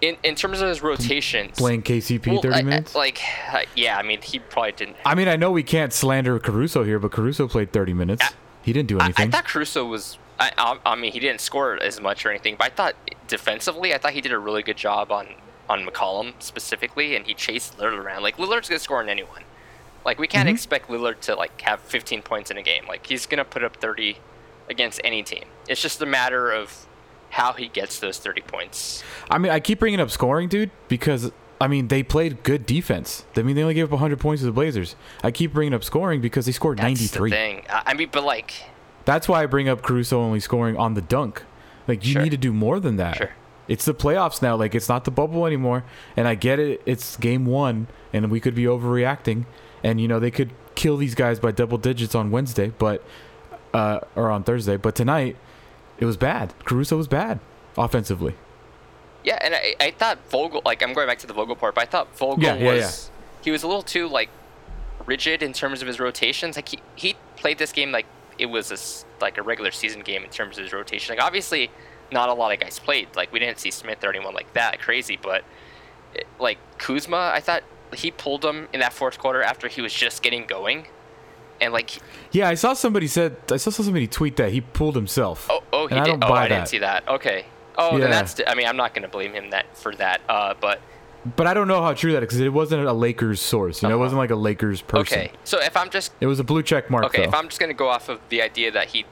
In, 0.00 0.18
in 0.22 0.34
terms 0.34 0.60
of 0.60 0.68
his 0.68 0.82
rotations, 0.82 1.56
Playing 1.56 1.80
KCP 1.82 2.26
well, 2.32 2.42
30 2.42 2.54
I- 2.54 2.58
I- 2.58 2.62
minutes. 2.62 2.94
like, 2.94 3.22
uh, 3.50 3.60
yeah, 3.74 3.96
I 3.96 4.02
mean, 4.02 4.20
he 4.20 4.38
probably 4.38 4.72
didn't 4.72 4.96
I 5.06 5.14
mean, 5.14 5.28
I 5.28 5.36
know 5.36 5.50
we 5.50 5.62
can't 5.62 5.94
slander 5.94 6.38
Caruso 6.38 6.82
here, 6.84 6.98
but 6.98 7.10
Caruso 7.10 7.48
played 7.48 7.72
30 7.72 7.94
minutes. 7.94 8.22
I- 8.22 8.30
he 8.62 8.74
didn't 8.74 8.88
do 8.88 8.98
I, 8.98 9.02
I 9.02 9.04
anything. 9.06 9.30
thought 9.30 9.46
Caruso 9.46 9.86
was. 9.86 10.18
I, 10.38 10.52
I, 10.58 10.78
I 10.84 10.94
mean, 10.96 11.12
he 11.12 11.20
didn't 11.20 11.40
score 11.40 11.80
as 11.82 12.00
much 12.02 12.26
or 12.26 12.30
anything, 12.30 12.56
but 12.58 12.66
I 12.66 12.74
thought 12.74 12.94
defensively, 13.28 13.94
I 13.94 13.98
thought 13.98 14.12
he 14.12 14.20
did 14.20 14.32
a 14.32 14.38
really 14.38 14.62
good 14.62 14.76
job 14.76 15.10
on 15.10 15.28
on 15.68 15.86
McCollum 15.86 16.34
specifically, 16.40 17.16
and 17.16 17.26
he 17.26 17.34
chased 17.34 17.78
Lillard 17.78 17.98
around. 18.04 18.22
Like 18.22 18.36
Lillard's 18.36 18.68
gonna 18.68 18.78
score 18.78 18.98
on 19.00 19.08
anyone. 19.08 19.42
Like 20.04 20.18
we 20.18 20.26
can't 20.26 20.48
Mhm. 20.48 20.52
expect 20.52 20.88
Lillard 20.88 21.20
to 21.22 21.34
like 21.34 21.60
have 21.62 21.80
15 21.80 22.22
points 22.22 22.50
in 22.50 22.58
a 22.58 22.62
game. 22.62 22.84
Like 22.86 23.06
he's 23.06 23.26
gonna 23.26 23.44
put 23.44 23.64
up 23.64 23.76
30 23.76 24.18
against 24.68 25.00
any 25.04 25.22
team. 25.22 25.44
It's 25.68 25.80
just 25.80 26.00
a 26.02 26.06
matter 26.06 26.50
of 26.50 26.86
how 27.30 27.52
he 27.54 27.68
gets 27.68 27.98
those 27.98 28.18
30 28.18 28.42
points. 28.42 29.02
I 29.30 29.38
mean, 29.38 29.50
I 29.50 29.60
keep 29.60 29.78
bringing 29.80 30.00
up 30.00 30.10
scoring, 30.10 30.48
dude, 30.48 30.70
because 30.88 31.32
I 31.60 31.66
mean 31.68 31.88
they 31.88 32.02
played 32.02 32.42
good 32.42 32.66
defense. 32.66 33.24
I 33.36 33.42
mean, 33.42 33.56
they 33.56 33.62
only 33.62 33.74
gave 33.74 33.86
up 33.86 33.92
100 33.92 34.20
points 34.20 34.42
to 34.42 34.46
the 34.46 34.52
Blazers. 34.52 34.94
I 35.22 35.30
keep 35.30 35.52
bringing 35.54 35.72
up 35.72 35.82
scoring 35.84 36.20
because 36.20 36.44
they 36.46 36.52
scored 36.52 36.78
That's 36.78 37.00
93. 37.00 37.30
the 37.30 37.36
thing. 37.36 37.62
I 37.70 37.82
I 37.86 37.94
mean, 37.94 38.08
but 38.12 38.24
like, 38.24 38.52
That's 39.06 39.28
why 39.28 39.42
I 39.42 39.46
bring 39.46 39.68
up 39.68 39.82
Caruso 39.82 40.18
only 40.20 40.40
scoring 40.40 40.76
on 40.78 40.94
the 40.94 41.02
dunk. 41.02 41.42
Like 41.86 42.04
you 42.06 42.12
Sure. 42.14 42.22
need 42.22 42.30
to 42.30 42.38
do 42.38 42.52
more 42.54 42.80
than 42.80 42.96
that. 42.96 43.16
Sure. 43.16 43.30
It's 43.68 43.84
the 43.84 43.94
playoffs 43.94 44.42
now. 44.42 44.56
Like 44.56 44.74
it's 44.74 44.88
not 44.88 45.04
the 45.04 45.10
bubble 45.10 45.46
anymore. 45.46 45.84
And 46.16 46.28
I 46.28 46.34
get 46.34 46.58
it. 46.58 46.82
It's 46.86 47.16
game 47.16 47.46
one, 47.46 47.86
and 48.12 48.30
we 48.30 48.40
could 48.40 48.54
be 48.54 48.64
overreacting. 48.64 49.46
And 49.82 50.00
you 50.00 50.08
know 50.08 50.20
they 50.20 50.30
could 50.30 50.50
kill 50.74 50.96
these 50.96 51.14
guys 51.14 51.38
by 51.38 51.52
double 51.52 51.78
digits 51.78 52.14
on 52.14 52.30
Wednesday, 52.30 52.72
but 52.78 53.02
uh, 53.72 54.00
or 54.16 54.30
on 54.30 54.44
Thursday. 54.44 54.76
But 54.76 54.94
tonight, 54.94 55.36
it 55.98 56.04
was 56.04 56.16
bad. 56.16 56.52
Caruso 56.64 56.96
was 56.96 57.08
bad 57.08 57.40
offensively. 57.76 58.34
yeah, 59.24 59.38
and 59.42 59.54
I, 59.54 59.74
I 59.80 59.90
thought 59.90 60.18
Vogel. 60.30 60.62
Like 60.64 60.82
I'm 60.82 60.92
going 60.92 61.06
back 61.06 61.18
to 61.20 61.26
the 61.26 61.34
Vogel 61.34 61.56
part, 61.56 61.74
but 61.74 61.82
I 61.82 61.86
thought 61.86 62.16
Vogel 62.16 62.42
Yeah, 62.42 62.54
yeah, 62.54 62.74
was 62.74 63.10
he 63.42 63.50
was 63.50 63.62
a 63.62 63.66
little 63.66 63.82
too 63.82 64.08
like 64.08 64.28
rigid 65.06 65.42
in 65.42 65.52
terms 65.52 65.82
of 65.82 65.88
his 65.88 65.98
rotations. 66.00 66.56
Like 66.56 66.68
he, 66.68 66.78
he 66.94 67.16
played 67.36 67.58
this 67.58 67.72
game 67.72 67.92
like 67.92 68.06
it 68.38 68.46
was 68.46 68.70
a, 68.72 69.22
like 69.22 69.38
a 69.38 69.42
regular 69.42 69.70
season 69.70 70.00
game 70.00 70.24
in 70.24 70.30
terms 70.30 70.56
of 70.58 70.64
his 70.64 70.72
rotation. 70.72 71.14
Like 71.14 71.24
obviously, 71.24 71.70
not 72.12 72.28
a 72.28 72.34
lot 72.34 72.52
of 72.52 72.60
guys 72.60 72.78
played. 72.78 73.08
Like 73.16 73.32
we 73.32 73.38
didn't 73.38 73.58
see 73.58 73.70
Smith 73.70 74.02
or 74.04 74.10
anyone 74.10 74.34
like 74.34 74.52
that 74.54 74.80
crazy, 74.80 75.18
but 75.20 75.44
it, 76.14 76.26
like 76.38 76.58
Kuzma, 76.78 77.32
I 77.34 77.40
thought 77.40 77.62
he 77.94 78.10
pulled 78.10 78.44
him 78.44 78.68
in 78.72 78.80
that 78.80 78.92
fourth 78.92 79.18
quarter 79.18 79.42
after 79.42 79.68
he 79.68 79.80
was 79.80 79.92
just 79.92 80.22
getting 80.22 80.46
going, 80.46 80.86
and 81.60 81.72
like 81.72 81.98
Yeah, 82.32 82.48
I 82.48 82.54
saw 82.54 82.72
somebody 82.74 83.06
said 83.06 83.36
I 83.50 83.56
saw 83.56 83.70
somebody 83.70 84.06
tweet 84.06 84.36
that 84.36 84.52
he 84.52 84.60
pulled 84.60 84.96
himself. 84.96 85.46
oh 85.50 85.62
oh 85.72 85.86
he 85.86 85.94
I 85.96 86.04
did. 86.04 86.10
don't 86.20 86.24
oh, 86.24 86.28
buy 86.28 86.44
I 86.44 86.48
that. 86.48 86.54
didn't 86.56 86.68
see 86.68 86.78
that. 86.78 87.06
Okay. 87.08 87.46
Oh, 87.76 87.94
Yeah. 87.94 88.02
then 88.02 88.10
that's. 88.10 88.40
I 88.46 88.54
mean, 88.54 88.66
I'm 88.66 88.76
not 88.76 88.94
gonna 88.94 89.08
blame 89.08 89.32
him 89.32 89.50
that 89.50 89.76
for 89.76 89.94
that. 89.96 90.20
Uh, 90.28 90.54
but 90.60 90.80
But 91.36 91.46
I 91.48 91.54
don't 91.54 91.66
know 91.66 91.82
how 91.82 91.92
true 91.94 92.12
that 92.12 92.22
is 92.22 92.26
because 92.28 92.38
it 92.40 92.52
wasn't 92.52 92.86
a 92.86 92.92
Lakers 92.92 93.40
source. 93.40 93.82
You 93.82 93.88
know, 93.88 93.94
it 93.94 93.96
Uh-huh. 93.96 94.04
wasn't 94.04 94.18
like 94.18 94.30
a 94.30 94.36
Lakers 94.36 94.80
person. 94.82 95.18
okay. 95.20 95.32
So 95.42 95.60
if 95.60 95.76
I'm 95.76 95.90
just 95.90 96.12
It 96.20 96.26
was 96.26 96.38
a 96.38 96.44
blue 96.44 96.62
check 96.62 96.88
mark. 96.90 97.04
Okay, 97.06 97.22
though. 97.22 97.28
if 97.28 97.34
I'm 97.34 97.48
just 97.48 97.58
gonna 97.60 97.74
go 97.74 97.88
off 97.88 98.08
of 98.08 98.20
the 98.28 98.42
idea 98.42 98.70
that 98.70 98.88
he, 98.88 99.06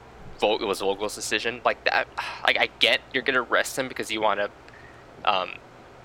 It 0.61 0.65
was 0.65 0.79
Vogel's 0.79 1.15
decision, 1.15 1.61
like 1.65 1.83
that, 1.85 2.07
like 2.45 2.57
I 2.59 2.69
get 2.79 3.01
you're 3.13 3.23
gonna 3.23 3.41
rest 3.41 3.77
him 3.77 3.87
because 3.87 4.11
you 4.11 4.21
want 4.21 4.39
to, 4.39 4.49
um, 5.29 5.51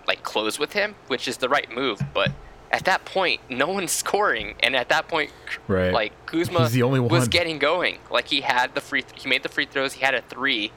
like 0.06 0.22
close 0.22 0.58
with 0.58 0.72
him, 0.72 0.94
which 1.08 1.28
is 1.28 1.36
the 1.38 1.48
right 1.48 1.70
move. 1.74 2.00
But 2.14 2.30
at 2.70 2.84
that 2.84 3.04
point, 3.04 3.40
no 3.50 3.68
one's 3.68 3.92
scoring, 3.92 4.54
and 4.62 4.76
at 4.76 4.88
that 4.90 5.08
point, 5.08 5.30
Right. 5.66 5.92
like 5.92 6.12
Kuzma 6.26 6.60
He's 6.60 6.72
the 6.72 6.82
only 6.82 7.00
was 7.00 7.28
getting 7.28 7.58
going. 7.58 7.98
Like 8.10 8.28
he 8.28 8.40
had 8.42 8.74
the 8.74 8.80
free, 8.80 9.04
he 9.14 9.28
made 9.28 9.42
the 9.42 9.48
free 9.48 9.66
throws, 9.66 9.94
he 9.94 10.04
had 10.04 10.14
a 10.14 10.22
three, 10.22 10.72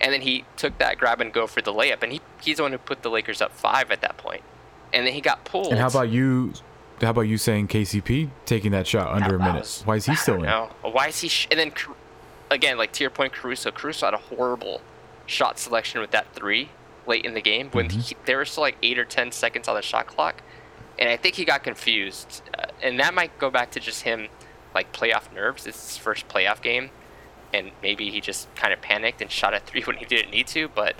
and 0.00 0.12
then 0.12 0.20
he 0.22 0.44
took 0.56 0.76
that 0.78 0.98
grab 0.98 1.20
and 1.20 1.32
go 1.32 1.46
for 1.46 1.60
the 1.62 1.72
layup, 1.72 2.02
and 2.02 2.12
he 2.12 2.20
he's 2.42 2.56
the 2.58 2.62
one 2.62 2.72
who 2.72 2.78
put 2.78 3.02
the 3.02 3.10
Lakers 3.10 3.40
up 3.40 3.52
five 3.52 3.90
at 3.90 4.00
that 4.02 4.16
point, 4.16 4.42
and 4.92 5.06
then 5.06 5.12
he 5.14 5.20
got 5.20 5.44
pulled. 5.44 5.68
And 5.68 5.78
how 5.78 5.86
about 5.88 6.08
you? 6.10 6.52
How 7.00 7.10
about 7.10 7.22
you 7.22 7.38
saying 7.38 7.68
KCP 7.68 8.30
taking 8.46 8.70
that 8.70 8.86
shot 8.86 9.08
under 9.08 9.34
a 9.34 9.38
minute? 9.38 9.60
was- 9.62 9.82
Why 9.84 9.96
is 9.96 10.06
he 10.06 10.14
still 10.14 10.36
in? 10.36 10.42
know. 10.42 10.70
Why 10.82 11.08
is 11.08 11.20
he? 11.20 11.28
Sh- 11.28 11.48
and 11.50 11.58
then 11.58 11.72
again, 12.50 12.76
like 12.78 12.92
to 12.92 13.04
your 13.04 13.10
point, 13.10 13.32
Caruso. 13.32 13.70
Caruso 13.70 14.06
had 14.06 14.14
a 14.14 14.18
horrible 14.18 14.80
shot 15.26 15.58
selection 15.58 16.00
with 16.00 16.10
that 16.12 16.32
three 16.34 16.68
late 17.06 17.24
in 17.24 17.34
the 17.34 17.40
game 17.40 17.68
when 17.72 17.88
Mm-hmm. 17.88 18.00
he, 18.00 18.16
there 18.26 18.38
was 18.38 18.50
still 18.50 18.62
like 18.62 18.76
eight 18.82 18.98
or 18.98 19.04
ten 19.04 19.30
seconds 19.32 19.68
on 19.68 19.74
the 19.74 19.82
shot 19.82 20.06
clock, 20.06 20.42
and 20.98 21.08
I 21.08 21.16
think 21.16 21.34
he 21.34 21.44
got 21.44 21.62
confused. 21.62 22.42
Uh, 22.58 22.66
and 22.82 22.98
that 23.00 23.14
might 23.14 23.38
go 23.38 23.50
back 23.50 23.70
to 23.72 23.80
just 23.80 24.02
him, 24.02 24.28
like 24.74 24.92
playoff 24.92 25.32
nerves. 25.32 25.66
It's 25.66 25.88
his 25.90 25.96
first 25.96 26.28
playoff 26.28 26.60
game, 26.62 26.90
and 27.52 27.72
maybe 27.82 28.10
he 28.10 28.20
just 28.20 28.54
kind 28.54 28.72
of 28.72 28.80
panicked 28.80 29.20
and 29.22 29.30
shot 29.30 29.54
a 29.54 29.60
three 29.60 29.82
when 29.86 29.96
he 29.96 30.04
didn't 30.04 30.30
need 30.30 30.46
to. 30.48 30.68
But 30.68 30.96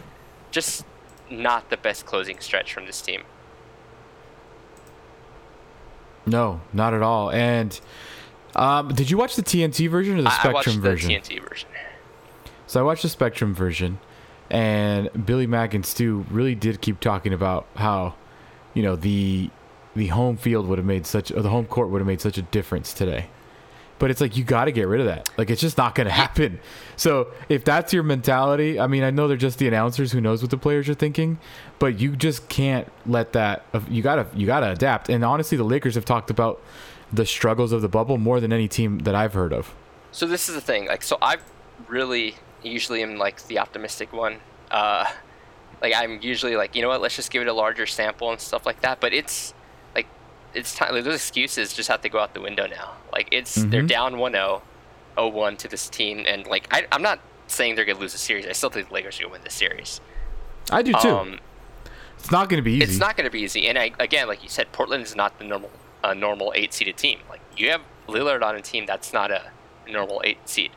just 0.51 0.85
not 1.31 1.71
the 1.71 1.77
best 1.77 2.05
closing 2.07 2.39
stretch 2.41 2.73
from 2.73 2.87
this 2.87 3.01
team. 3.01 3.23
No, 6.27 6.61
not 6.73 6.95
at 6.95 7.03
all. 7.03 7.31
And 7.31 7.79
um, 8.57 8.89
did 8.95 9.11
you 9.11 9.17
watch 9.17 9.37
the 9.37 9.43
TNT 9.43 9.89
version 9.89 10.19
or 10.19 10.23
the 10.23 10.29
I, 10.29 10.33
I 10.33 10.39
Spectrum 10.39 10.55
watched 10.55 10.79
version? 10.79 11.09
the 11.09 11.17
TNT 11.17 11.49
version. 11.49 11.69
So 12.67 12.81
I 12.81 12.83
watched 12.83 13.03
the 13.03 13.09
Spectrum 13.09 13.55
version, 13.55 13.99
and 14.51 15.27
Billy 15.27 15.47
Mack 15.47 15.75
and 15.75 15.85
Stu 15.85 16.25
really 16.31 16.55
did 16.55 16.81
keep 16.81 17.01
talking 17.01 17.33
about 17.33 17.67
how, 17.77 18.15
you 18.73 18.83
know, 18.83 18.97
the 18.97 19.51
the 19.95 20.09
home 20.09 20.37
field 20.37 20.67
would 20.67 20.79
have 20.79 20.87
made 20.87 21.07
such, 21.07 21.31
or 21.31 21.41
the 21.41 21.51
home 21.51 21.67
court 21.67 21.89
would 21.91 22.01
have 22.01 22.07
made 22.07 22.21
such 22.21 22.37
a 22.37 22.43
difference 22.43 22.93
today. 22.93 23.27
But 24.01 24.11
it's 24.11 24.21
like 24.21 24.37
you 24.37 24.43
got 24.43 24.65
to 24.65 24.73
get 24.73 24.89
rid 24.89 25.01
of 25.01 25.07
that. 25.07 25.31
Like 25.39 25.51
it's 25.51 25.61
just 25.61 25.79
not 25.79 25.95
going 25.95 26.07
to 26.07 26.13
happen. 26.13 26.59
So 26.97 27.29
if 27.49 27.65
that's 27.65 27.93
your 27.93 28.03
mentality, 28.03 28.81
I 28.81 28.89
mean, 28.89 29.05
I 29.05 29.11
know 29.11 29.29
they're 29.29 29.37
just 29.37 29.59
the 29.59 29.69
announcers 29.69 30.11
who 30.11 30.21
knows 30.21 30.43
what 30.43 30.51
the 30.51 30.59
players 30.59 30.89
are 30.89 30.95
thinking, 30.95 31.39
but 31.79 32.01
you 32.01 32.17
just 32.17 32.49
can't 32.49 32.91
let 33.07 33.35
that. 33.35 33.65
You 33.89 34.03
gotta 34.03 34.27
you 34.35 34.47
gotta 34.47 34.71
adapt. 34.71 35.09
And 35.09 35.25
honestly, 35.25 35.57
the 35.57 35.65
Lakers 35.65 35.95
have 35.95 36.05
talked 36.05 36.29
about 36.31 36.61
the 37.15 37.27
struggles 37.27 37.73
of 37.73 37.83
the 37.83 37.89
bubble 37.89 38.19
more 38.19 38.41
than 38.41 38.53
any 38.53 38.69
team 38.69 39.01
that 39.01 39.15
I've 39.15 39.35
heard 39.35 39.53
of. 39.53 39.75
So 40.13 40.27
this 40.27 40.49
is 40.49 40.55
the 40.55 40.61
thing. 40.61 40.87
Like, 40.87 41.03
so 41.03 41.17
I 41.23 41.37
really 41.89 42.37
usually 42.63 43.03
am 43.03 43.17
like 43.17 43.47
the 43.47 43.59
optimistic 43.59 44.13
one. 44.13 44.37
Uh, 44.71 45.07
like 45.83 45.93
I'm 45.95 46.21
usually 46.23 46.57
like, 46.57 46.75
you 46.75 46.83
know 46.83 46.89
what? 46.89 47.01
Let's 47.01 47.17
just 47.17 47.31
give 47.31 47.43
it 47.43 47.49
a 47.49 47.53
larger 47.53 47.87
sample 47.87 48.31
and 48.31 48.41
stuff 48.41 48.65
like 48.67 48.81
that. 48.83 49.01
But 49.01 49.13
it's 49.13 49.55
like, 49.95 50.07
it's 50.55 50.75
time. 50.75 50.95
Like, 50.95 51.05
those 51.05 51.15
excuses 51.17 51.73
just 51.73 51.89
have 51.89 52.01
to 52.03 52.09
go 52.09 52.19
out 52.19 52.35
the 52.35 52.41
window 52.41 52.67
now. 52.67 52.93
Like 53.13 53.29
it's 53.33 53.55
they're 53.55 53.83
Mhm. 53.83 53.89
down 53.89 54.15
1-0, 54.15 54.63
0-1 55.17 55.59
to 55.59 55.69
this 55.69 55.89
team, 55.89 56.25
and 56.27 56.47
like 56.47 56.67
I, 56.73 56.87
I'm 56.91 57.03
not 57.03 57.21
saying 57.47 57.75
they're 57.77 57.85
gonna 57.85 57.99
lose 58.01 58.13
the 58.13 58.19
series. 58.19 58.47
I 58.47 58.53
still 58.53 58.71
think 58.71 58.89
the 58.89 58.95
Lakers 58.95 59.19
are 59.21 59.25
gonna 59.25 59.33
win 59.33 59.43
this 59.45 59.55
series. 59.55 60.01
I 60.71 60.83
do 60.83 60.93
too. 61.01 61.09
Um, 61.11 61.39
it's 62.19 62.31
not 62.31 62.49
going 62.49 62.57
to 62.59 62.63
be 62.63 62.73
easy. 62.73 62.85
it's 62.85 62.99
not 62.99 63.17
going 63.19 63.27
to 63.27 63.31
be 63.31 63.43
easy. 63.43 63.67
And 63.69 63.79
I, 63.79 63.91
again, 64.01 64.29
like 64.29 64.43
you 64.43 64.49
said, 64.49 64.73
Portland 64.73 65.03
is 65.05 65.15
not 65.15 65.39
the 65.39 65.45
normal 65.45 65.69
a 66.05 66.15
normal 66.15 66.53
eight 66.55 66.73
seeded 66.73 66.97
team. 66.97 67.19
Like 67.29 67.41
you 67.57 67.71
have 67.71 67.81
Lillard 68.07 68.43
on 68.43 68.55
a 68.55 68.61
team 68.61 68.87
that's 68.87 69.13
not 69.13 69.31
a 69.31 69.51
normal 69.89 70.21
eight 70.25 70.49
seed. 70.49 70.71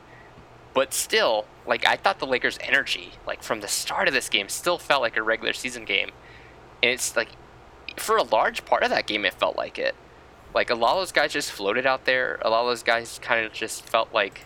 But 0.74 0.94
still, 0.94 1.46
like 1.66 1.86
I 1.86 1.96
thought 1.96 2.18
the 2.18 2.26
Lakers' 2.26 2.58
energy, 2.62 3.12
like 3.26 3.42
from 3.42 3.60
the 3.60 3.68
start 3.68 4.08
of 4.08 4.14
this 4.14 4.28
game, 4.28 4.48
still 4.48 4.78
felt 4.78 5.02
like 5.02 5.16
a 5.16 5.22
regular 5.22 5.52
season 5.52 5.84
game. 5.84 6.10
And 6.82 6.92
it's 6.92 7.16
like, 7.16 7.28
for 7.96 8.16
a 8.16 8.22
large 8.22 8.64
part 8.64 8.82
of 8.82 8.90
that 8.90 9.06
game, 9.06 9.24
it 9.24 9.34
felt 9.34 9.56
like 9.56 9.78
it. 9.78 9.94
Like 10.54 10.70
a 10.70 10.74
lot 10.74 10.92
of 10.92 11.00
those 11.00 11.12
guys 11.12 11.32
just 11.32 11.50
floated 11.50 11.84
out 11.84 12.04
there. 12.04 12.38
A 12.42 12.50
lot 12.50 12.62
of 12.62 12.68
those 12.68 12.82
guys 12.82 13.18
kind 13.20 13.44
of 13.44 13.52
just 13.52 13.84
felt 13.86 14.14
like 14.14 14.42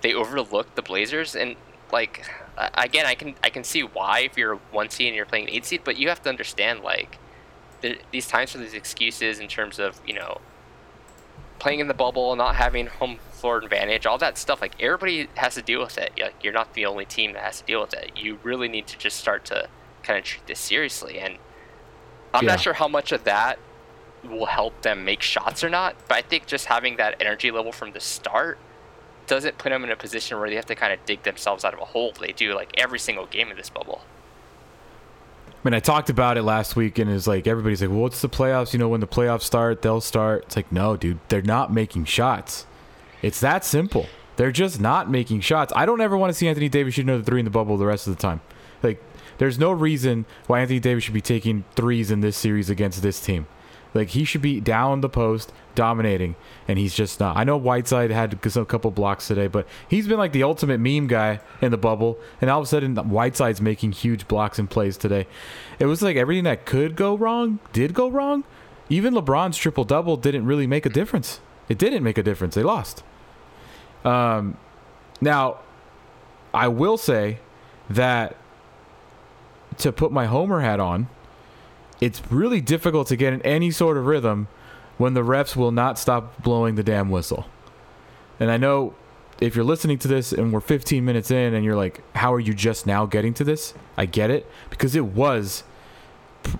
they 0.00 0.14
overlooked 0.14 0.76
the 0.76 0.82
Blazers. 0.82 1.34
And 1.34 1.56
like 1.92 2.24
again, 2.74 3.04
I 3.06 3.14
can 3.14 3.34
I 3.42 3.50
can 3.50 3.64
see 3.64 3.82
why 3.82 4.20
if 4.20 4.36
you're 4.36 4.56
one 4.70 4.90
seed 4.90 5.08
and 5.08 5.16
you're 5.16 5.26
playing 5.26 5.48
eight 5.48 5.66
seed, 5.66 5.82
but 5.84 5.96
you 5.96 6.08
have 6.08 6.22
to 6.22 6.28
understand 6.28 6.80
like 6.80 7.18
there, 7.80 7.96
these 8.12 8.26
times 8.26 8.52
for 8.52 8.58
these 8.58 8.74
excuses 8.74 9.38
in 9.38 9.48
terms 9.48 9.78
of 9.78 10.00
you 10.06 10.14
know 10.14 10.38
playing 11.58 11.80
in 11.80 11.88
the 11.88 11.94
bubble, 11.94 12.36
not 12.36 12.54
having 12.56 12.86
home 12.86 13.18
floor 13.30 13.58
advantage, 13.58 14.06
all 14.06 14.18
that 14.18 14.38
stuff. 14.38 14.60
Like 14.60 14.80
everybody 14.80 15.28
has 15.36 15.54
to 15.54 15.62
deal 15.62 15.80
with 15.80 15.98
it. 15.98 16.12
Like 16.20 16.36
you're 16.42 16.52
not 16.52 16.74
the 16.74 16.86
only 16.86 17.04
team 17.04 17.32
that 17.32 17.42
has 17.42 17.60
to 17.60 17.66
deal 17.66 17.80
with 17.80 17.94
it. 17.94 18.12
You 18.16 18.38
really 18.42 18.68
need 18.68 18.86
to 18.88 18.98
just 18.98 19.16
start 19.18 19.44
to 19.46 19.68
kind 20.02 20.18
of 20.18 20.24
treat 20.24 20.46
this 20.46 20.60
seriously. 20.60 21.18
And 21.18 21.38
I'm 22.32 22.44
Yeah. 22.44 22.50
not 22.52 22.60
sure 22.60 22.74
how 22.74 22.88
much 22.88 23.12
of 23.12 23.24
that 23.24 23.58
will 24.22 24.46
help 24.46 24.82
them 24.82 25.04
make 25.04 25.22
shots 25.22 25.62
or 25.64 25.68
not, 25.70 25.96
but 26.08 26.18
I 26.18 26.22
think 26.22 26.46
just 26.46 26.66
having 26.66 26.96
that 26.96 27.16
energy 27.20 27.50
level 27.50 27.72
from 27.72 27.92
the 27.92 28.00
start 28.00 28.58
doesn't 29.26 29.58
put 29.58 29.70
them 29.70 29.84
in 29.84 29.90
a 29.90 29.96
position 29.96 30.38
where 30.38 30.48
they 30.48 30.56
have 30.56 30.66
to 30.66 30.74
kind 30.74 30.92
of 30.92 31.04
dig 31.04 31.22
themselves 31.22 31.64
out 31.64 31.74
of 31.74 31.80
a 31.80 31.84
hole. 31.84 32.12
They 32.18 32.32
do 32.32 32.54
like 32.54 32.70
every 32.78 32.98
single 32.98 33.26
game 33.26 33.50
in 33.50 33.56
this 33.56 33.70
bubble. 33.70 34.02
I 35.58 35.68
mean, 35.68 35.74
I 35.74 35.80
talked 35.80 36.08
about 36.08 36.38
it 36.38 36.42
last 36.42 36.76
week, 36.76 36.98
and 36.98 37.10
it's 37.10 37.26
like 37.26 37.46
everybody's 37.48 37.80
like, 37.80 37.90
"Well, 37.90 38.00
what's 38.00 38.20
the 38.20 38.28
playoffs? 38.28 38.72
You 38.72 38.78
know, 38.78 38.88
when 38.88 39.00
the 39.00 39.08
playoffs 39.08 39.42
start, 39.42 39.82
they'll 39.82 40.00
start." 40.00 40.44
It's 40.44 40.56
like, 40.56 40.70
no, 40.70 40.96
dude, 40.96 41.18
they're 41.28 41.42
not 41.42 41.72
making 41.72 42.04
shots. 42.04 42.64
It's 43.22 43.40
that 43.40 43.64
simple. 43.64 44.06
They're 44.36 44.52
just 44.52 44.80
not 44.80 45.10
making 45.10 45.40
shots. 45.40 45.72
I 45.74 45.84
don't 45.84 46.00
ever 46.00 46.16
want 46.16 46.30
to 46.30 46.34
see 46.34 46.46
Anthony 46.46 46.68
Davis 46.68 46.94
shoot 46.94 47.04
another 47.04 47.24
three 47.24 47.40
in 47.40 47.44
the 47.44 47.50
bubble 47.50 47.76
the 47.76 47.86
rest 47.86 48.06
of 48.06 48.16
the 48.16 48.22
time. 48.22 48.40
Like, 48.84 49.02
there's 49.38 49.58
no 49.58 49.72
reason 49.72 50.26
why 50.46 50.60
Anthony 50.60 50.78
Davis 50.78 51.02
should 51.02 51.14
be 51.14 51.20
taking 51.20 51.64
threes 51.74 52.12
in 52.12 52.20
this 52.20 52.36
series 52.36 52.70
against 52.70 53.02
this 53.02 53.18
team. 53.18 53.48
Like, 53.94 54.08
he 54.10 54.24
should 54.24 54.42
be 54.42 54.60
down 54.60 55.00
the 55.00 55.08
post, 55.08 55.52
dominating, 55.74 56.36
and 56.66 56.78
he's 56.78 56.94
just 56.94 57.20
not. 57.20 57.36
I 57.36 57.44
know 57.44 57.56
Whiteside 57.56 58.10
had 58.10 58.34
a 58.44 58.64
couple 58.64 58.90
blocks 58.90 59.28
today, 59.28 59.46
but 59.46 59.66
he's 59.88 60.06
been 60.06 60.18
like 60.18 60.32
the 60.32 60.42
ultimate 60.42 60.78
meme 60.78 61.06
guy 61.06 61.40
in 61.60 61.70
the 61.70 61.78
bubble, 61.78 62.18
and 62.40 62.50
all 62.50 62.60
of 62.60 62.64
a 62.64 62.68
sudden, 62.68 62.96
Whiteside's 62.96 63.60
making 63.60 63.92
huge 63.92 64.28
blocks 64.28 64.58
and 64.58 64.68
plays 64.68 64.96
today. 64.96 65.26
It 65.78 65.86
was 65.86 66.02
like 66.02 66.16
everything 66.16 66.44
that 66.44 66.66
could 66.66 66.96
go 66.96 67.16
wrong 67.16 67.60
did 67.72 67.94
go 67.94 68.08
wrong. 68.08 68.44
Even 68.88 69.14
LeBron's 69.14 69.56
triple 69.56 69.84
double 69.84 70.16
didn't 70.16 70.46
really 70.46 70.66
make 70.66 70.86
a 70.86 70.90
difference. 70.90 71.40
It 71.68 71.78
didn't 71.78 72.02
make 72.02 72.18
a 72.18 72.22
difference. 72.22 72.54
They 72.54 72.62
lost. 72.62 73.02
Um, 74.04 74.56
now, 75.20 75.58
I 76.54 76.68
will 76.68 76.96
say 76.96 77.40
that 77.90 78.36
to 79.78 79.92
put 79.92 80.10
my 80.10 80.26
Homer 80.26 80.60
hat 80.60 80.80
on, 80.80 81.08
it's 82.00 82.22
really 82.30 82.60
difficult 82.60 83.08
to 83.08 83.16
get 83.16 83.32
in 83.32 83.42
any 83.42 83.70
sort 83.70 83.96
of 83.96 84.06
rhythm 84.06 84.48
when 84.96 85.14
the 85.14 85.22
refs 85.22 85.56
will 85.56 85.70
not 85.70 85.98
stop 85.98 86.42
blowing 86.42 86.74
the 86.74 86.82
damn 86.82 87.10
whistle. 87.10 87.46
And 88.40 88.50
I 88.50 88.56
know 88.56 88.94
if 89.40 89.54
you're 89.54 89.64
listening 89.64 89.98
to 89.98 90.08
this 90.08 90.32
and 90.32 90.52
we're 90.52 90.60
15 90.60 91.04
minutes 91.04 91.30
in 91.30 91.54
and 91.54 91.64
you're 91.64 91.76
like, 91.76 92.02
how 92.16 92.34
are 92.34 92.40
you 92.40 92.54
just 92.54 92.86
now 92.86 93.06
getting 93.06 93.34
to 93.34 93.44
this? 93.44 93.74
I 93.96 94.06
get 94.06 94.30
it 94.30 94.46
because 94.70 94.94
it 94.94 95.06
was 95.06 95.64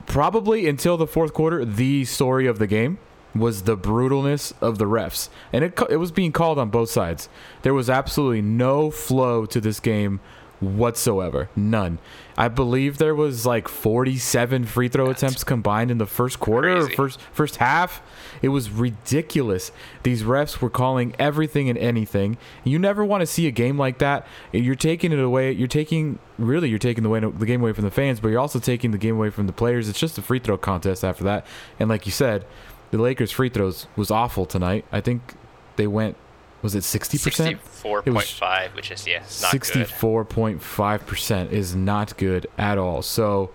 probably 0.07 0.69
until 0.69 0.97
the 0.97 1.07
fourth 1.07 1.33
quarter 1.33 1.65
the 1.65 2.05
story 2.05 2.47
of 2.47 2.59
the 2.59 2.67
game 2.67 2.99
was 3.35 3.63
the 3.63 3.77
brutalness 3.77 4.53
of 4.61 4.79
the 4.79 4.85
refs. 4.85 5.29
And 5.53 5.65
it, 5.65 5.79
it 5.91 5.97
was 5.97 6.11
being 6.11 6.33
called 6.33 6.59
on 6.59 6.71
both 6.71 6.91
sides. 6.91 7.29
There 7.63 7.75
was 7.75 7.91
absolutely 7.91 8.43
no 8.43 8.91
flow 8.91 9.47
to 9.47 9.61
this 9.61 9.81
game 9.81 10.21
whatsoever. 10.61 11.49
None. 11.55 11.99
I 12.37 12.49
believe 12.49 12.99
there 12.99 13.15
was 13.15 13.45
like 13.45 13.69
47 13.69 14.65
free 14.65 14.89
throw 14.89 15.09
That's 15.09 15.23
attempts 15.23 15.45
combined 15.45 15.91
in 15.91 15.99
the 15.99 16.07
first 16.07 16.39
quarter 16.41 16.77
or 16.77 16.89
first 16.91 17.21
first 17.33 17.57
half. 17.57 18.01
It 18.43 18.49
was 18.49 18.71
ridiculous. 18.71 19.73
These 20.03 20.23
refs 20.23 20.61
were 20.61 20.71
calling 20.71 21.15
everything 21.19 21.69
and 21.69 21.79
anything. 21.79 22.39
You 22.65 22.79
never 22.79 23.05
want 23.05 23.23
to 23.23 23.27
see 23.27 23.47
a 23.47 23.51
game 23.51 23.79
like 23.79 23.99
that. 23.99 24.27
You're 24.53 24.75
taking 24.75 25.13
it 25.13 25.19
away. 25.19 25.53
You're 25.53 25.69
taking 25.69 26.19
really 26.39 26.69
you're 26.69 26.79
taking 26.79 27.03
the 27.03 27.09
way 27.09 27.21
the 27.21 27.47
game 27.47 27.61
away 27.61 27.73
from 27.73 27.85
the 27.85 27.91
fans, 27.91 28.21
but 28.21 28.29
you're 28.29 28.41
also 28.41 28.61
taking 28.61 28.93
the 28.93 28.99
game 28.99 29.17
away 29.17 29.31
from 29.31 29.47
the 29.47 29.53
players. 29.53 29.89
It's 29.89 29.99
just 29.99 30.19
a 30.19 30.23
free 30.23 30.39
throw 30.39 30.57
contest 30.57 31.05
after 31.05 31.25
that. 31.25 31.47
And 31.79 31.89
like 31.89 32.07
you 32.07 32.13
said, 32.13 32.45
the 32.91 32.99
Lakers 32.99 33.33
free 33.33 33.49
throws 33.49 33.87
was 33.97 34.11
awful 34.11 34.47
tonight. 34.47 34.85
I 34.93 35.01
think 35.01 35.35
they 35.77 35.87
went 35.87 36.17
was 36.63 36.75
it 36.75 36.81
60%? 36.81 37.19
Sixty-four 37.19 38.03
point 38.03 38.25
five, 38.27 38.75
which 38.75 38.91
is 38.91 39.07
yeah, 39.07 39.19
it's 39.23 39.43
not 39.43 39.53
good. 39.53 39.65
Sixty-four 39.65 40.25
point 40.25 40.63
five 40.63 41.07
percent 41.07 41.53
is 41.53 41.75
not 41.77 42.17
good 42.17 42.47
at 42.59 42.79
all. 42.79 43.03
So, 43.03 43.51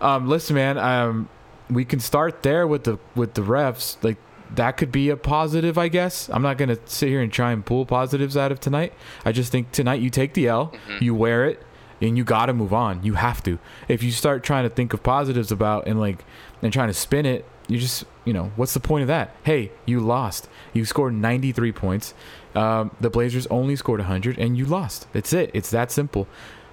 um, 0.00 0.28
listen, 0.28 0.54
man, 0.56 0.78
um, 0.78 1.28
we 1.68 1.84
can 1.84 2.00
start 2.00 2.42
there 2.42 2.66
with 2.66 2.84
the 2.84 2.98
with 3.14 3.34
the 3.34 3.42
refs. 3.42 3.96
Like 4.02 4.16
that 4.54 4.72
could 4.78 4.90
be 4.90 5.10
a 5.10 5.16
positive, 5.16 5.76
I 5.78 5.88
guess. 5.88 6.28
I'm 6.32 6.42
not 6.42 6.56
gonna 6.58 6.78
sit 6.86 7.08
here 7.08 7.20
and 7.20 7.32
try 7.32 7.52
and 7.52 7.64
pull 7.64 7.86
positives 7.86 8.36
out 8.36 8.50
of 8.50 8.58
tonight. 8.60 8.92
I 9.24 9.32
just 9.32 9.52
think 9.52 9.70
tonight 9.72 10.00
you 10.00 10.10
take 10.10 10.34
the 10.34 10.48
L, 10.48 10.68
Mm-hmm. 10.88 11.04
you 11.04 11.14
wear 11.14 11.44
it, 11.46 11.62
and 12.00 12.16
you 12.16 12.24
gotta 12.24 12.52
move 12.54 12.72
on. 12.72 13.02
You 13.04 13.14
have 13.14 13.42
to. 13.44 13.58
If 13.86 14.02
you 14.02 14.10
start 14.10 14.42
trying 14.42 14.64
to 14.64 14.70
think 14.74 14.92
of 14.94 15.02
positives 15.02 15.52
about 15.52 15.86
and 15.86 16.00
like 16.00 16.24
and 16.62 16.72
trying 16.72 16.88
to 16.88 16.94
spin 16.94 17.26
it, 17.26 17.44
you 17.70 17.78
just 17.78 18.04
you 18.24 18.32
know 18.32 18.50
what's 18.56 18.74
the 18.74 18.80
point 18.80 19.02
of 19.02 19.08
that? 19.08 19.34
Hey, 19.44 19.70
you 19.86 20.00
lost. 20.00 20.48
You 20.74 20.84
scored 20.84 21.14
93 21.14 21.72
points. 21.72 22.14
Um, 22.54 22.90
the 23.00 23.08
Blazers 23.10 23.46
only 23.46 23.76
scored 23.76 24.00
100, 24.00 24.38
and 24.38 24.58
you 24.58 24.66
lost. 24.66 25.06
That's 25.12 25.32
it. 25.32 25.50
It's 25.54 25.70
that 25.70 25.90
simple. 25.92 26.26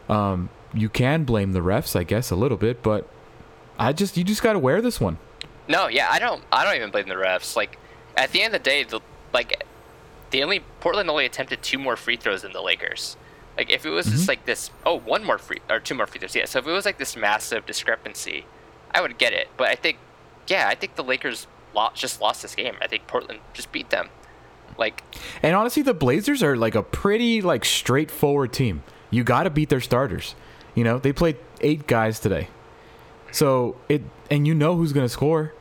Um, 0.09 0.49
you 0.73 0.89
can 0.89 1.23
blame 1.23 1.53
the 1.53 1.59
refs, 1.61 1.95
I 1.95 2.03
guess, 2.03 2.31
a 2.31 2.35
little 2.35 2.57
bit, 2.57 2.81
but 2.83 3.07
I 3.79 3.93
just 3.93 4.17
you 4.17 4.23
just 4.23 4.41
gotta 4.43 4.59
wear 4.59 4.81
this 4.81 4.99
one. 4.99 5.17
No, 5.67 5.87
yeah, 5.87 6.09
I 6.11 6.19
don't. 6.19 6.43
I 6.51 6.63
don't 6.63 6.75
even 6.75 6.91
blame 6.91 7.07
the 7.07 7.15
refs. 7.15 7.55
Like, 7.55 7.77
at 8.15 8.31
the 8.31 8.41
end 8.41 8.55
of 8.55 8.63
the 8.63 8.69
day, 8.69 8.83
the 8.83 8.99
like, 9.33 9.63
the 10.31 10.41
only 10.43 10.61
Portland 10.79 11.09
only 11.09 11.25
attempted 11.25 11.61
two 11.61 11.77
more 11.77 11.95
free 11.95 12.15
throws 12.17 12.41
than 12.41 12.53
the 12.53 12.61
Lakers. 12.61 13.17
Like, 13.57 13.69
if 13.69 13.85
it 13.85 13.89
was 13.89 14.05
Mm-hmm. 14.07 14.15
just 14.15 14.27
like 14.27 14.45
this, 14.45 14.71
oh, 14.85 14.99
one 14.99 15.23
more 15.23 15.37
free 15.37 15.59
or 15.69 15.79
two 15.79 15.95
more 15.95 16.05
free 16.07 16.19
throws, 16.19 16.35
yeah. 16.35 16.45
So 16.45 16.59
if 16.59 16.67
it 16.67 16.71
was 16.71 16.85
like 16.85 16.97
this 16.97 17.15
massive 17.17 17.65
discrepancy, 17.65 18.45
I 18.91 19.01
would 19.01 19.17
get 19.17 19.33
it. 19.33 19.49
But 19.57 19.67
I 19.69 19.75
think, 19.75 19.97
yeah, 20.47 20.67
I 20.67 20.75
think 20.75 20.95
the 20.95 21.03
Lakers 21.03 21.47
lo- 21.73 21.89
just 21.93 22.21
lost 22.21 22.41
this 22.41 22.55
game. 22.55 22.75
I 22.81 22.87
think 22.87 23.07
Portland 23.07 23.39
just 23.53 23.71
beat 23.71 23.89
them. 23.89 24.09
Like, 24.77 25.03
And 25.41 25.55
honestly, 25.55 25.81
the 25.83 25.93
Blazers 25.93 26.43
are 26.43 26.55
like 26.55 26.75
a 26.75 26.83
pretty 26.83 27.41
like 27.41 27.65
straightforward 27.65 28.53
team. 28.53 28.83
You 29.09 29.23
got 29.23 29.43
to 29.43 29.49
beat 29.49 29.69
their 29.69 29.81
starters. 29.81 30.35
You 30.75 30.83
know, 30.83 30.99
they 30.99 31.11
played 31.13 31.37
eight 31.61 31.87
guys 31.87 32.19
today, 32.19 32.49
so 33.31 33.75
it 33.89 34.03
and 34.29 34.45
you 34.45 34.53
know 34.53 34.75
who's 34.75 34.93
gonna 34.93 35.09
score. 35.09 35.53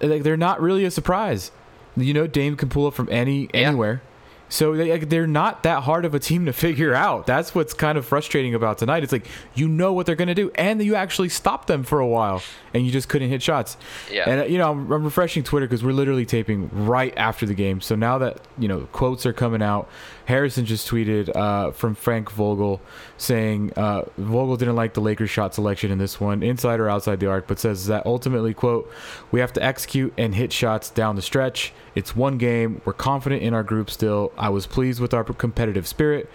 Like 0.00 0.22
they're 0.22 0.36
not 0.36 0.60
really 0.60 0.84
a 0.84 0.90
surprise. 0.92 1.50
You 1.96 2.14
know, 2.14 2.28
Dame 2.28 2.56
can 2.56 2.68
pull 2.68 2.86
up 2.86 2.94
from 2.94 3.08
any 3.10 3.48
Yeah. 3.52 3.68
anywhere. 3.68 4.02
So 4.48 4.74
they, 4.76 4.90
like, 4.90 5.08
they're 5.08 5.26
not 5.26 5.62
that 5.62 5.82
hard 5.82 6.04
of 6.04 6.14
a 6.14 6.18
team 6.18 6.46
to 6.46 6.52
figure 6.52 6.94
out. 6.94 7.26
That's 7.26 7.54
what's 7.54 7.74
kind 7.74 7.98
of 7.98 8.06
frustrating 8.06 8.54
about 8.54 8.78
tonight. 8.78 9.02
It's 9.02 9.12
like 9.12 9.26
you 9.54 9.68
know 9.68 9.92
what 9.92 10.06
they're 10.06 10.16
going 10.16 10.28
to 10.28 10.34
do, 10.34 10.50
and 10.54 10.82
you 10.82 10.94
actually 10.94 11.28
stopped 11.28 11.68
them 11.68 11.82
for 11.82 12.00
a 12.00 12.06
while, 12.06 12.42
and 12.72 12.84
you 12.84 12.92
just 12.92 13.08
couldn't 13.08 13.28
hit 13.28 13.42
shots. 13.42 13.76
Yeah. 14.10 14.28
And 14.28 14.40
uh, 14.40 14.44
you 14.44 14.58
know, 14.58 14.70
I'm, 14.70 14.90
I'm 14.90 15.04
refreshing 15.04 15.42
Twitter 15.42 15.66
because 15.66 15.84
we're 15.84 15.92
literally 15.92 16.26
taping 16.26 16.70
right 16.72 17.12
after 17.16 17.46
the 17.46 17.54
game. 17.54 17.80
So 17.80 17.94
now 17.94 18.18
that 18.18 18.40
you 18.58 18.68
know 18.68 18.88
quotes 18.92 19.26
are 19.26 19.32
coming 19.32 19.62
out, 19.62 19.88
Harrison 20.28 20.66
just 20.66 20.86
tweeted 20.86 21.34
uh, 21.34 21.70
from 21.70 21.94
Frank 21.94 22.30
Vogel 22.30 22.82
saying 23.16 23.72
uh, 23.76 24.02
Vogel 24.18 24.58
didn't 24.58 24.76
like 24.76 24.92
the 24.92 25.00
Lakers 25.00 25.30
shot 25.30 25.54
selection 25.54 25.90
in 25.90 25.96
this 25.96 26.20
one, 26.20 26.42
inside 26.42 26.80
or 26.80 26.88
outside 26.90 27.18
the 27.18 27.26
arc, 27.26 27.46
but 27.46 27.58
says 27.58 27.86
that 27.86 28.04
ultimately, 28.04 28.52
quote, 28.52 28.92
we 29.32 29.40
have 29.40 29.54
to 29.54 29.62
execute 29.62 30.12
and 30.18 30.34
hit 30.34 30.52
shots 30.52 30.90
down 30.90 31.16
the 31.16 31.22
stretch. 31.22 31.72
It's 31.94 32.14
one 32.14 32.36
game. 32.36 32.82
We're 32.84 32.92
confident 32.92 33.42
in 33.42 33.54
our 33.54 33.62
group 33.62 33.88
still. 33.88 34.30
I 34.36 34.50
was 34.50 34.66
pleased 34.66 35.00
with 35.00 35.14
our 35.14 35.24
competitive 35.24 35.88
spirit. 35.88 36.28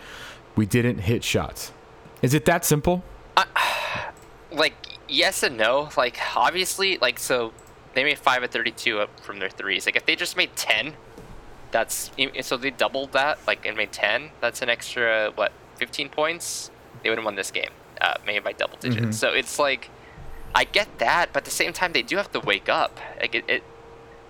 We 0.56 0.66
didn't 0.66 0.98
hit 0.98 1.24
shots. 1.24 1.72
Is 2.24 2.34
it 2.34 2.46
that 2.46 2.66
simple? 2.66 3.04
like 4.52 4.74
yes 5.08 5.44
and 5.44 5.56
no. 5.56 5.90
Like 5.96 6.18
obviously, 6.36 6.98
like 6.98 7.20
so 7.20 7.54
they 7.94 8.04
made 8.04 8.18
five 8.18 8.42
at 8.42 8.52
thirty-two 8.52 9.00
up 9.00 9.20
from 9.20 9.38
their 9.38 9.52
threes. 9.52 9.86
Like 9.86 9.96
if 9.96 10.08
they 10.08 10.16
just 10.16 10.36
made 10.36 10.56
ten, 10.56 10.96
that's 11.74 12.12
so 12.42 12.56
they 12.56 12.72
doubled 12.72 13.12
that. 13.12 13.40
Like 13.46 13.66
and 13.66 13.76
made 13.76 13.92
ten. 13.92 14.30
That's 14.40 14.62
an 14.62 14.70
extra 14.70 15.34
what 15.36 15.52
fifteen 15.76 16.08
points. 16.08 16.72
They 17.02 17.10
would 17.10 17.18
have 17.18 17.26
won 17.26 17.36
this 17.36 17.52
game, 17.52 17.72
uh, 18.00 18.14
maybe 18.26 18.40
by 18.40 18.54
double 18.54 18.78
digits. 18.78 19.18
So 19.18 19.34
it's 19.34 19.60
like 19.60 19.90
I 20.56 20.64
get 20.64 21.00
that, 21.00 21.34
but 21.34 21.40
at 21.42 21.46
the 21.46 21.52
same 21.52 21.74
time 21.74 21.92
they 21.92 22.04
do 22.04 22.16
have 22.16 22.32
to 22.32 22.40
wake 22.40 22.70
up. 22.70 22.98
Like 23.20 23.36
it, 23.36 23.44
it 23.50 23.64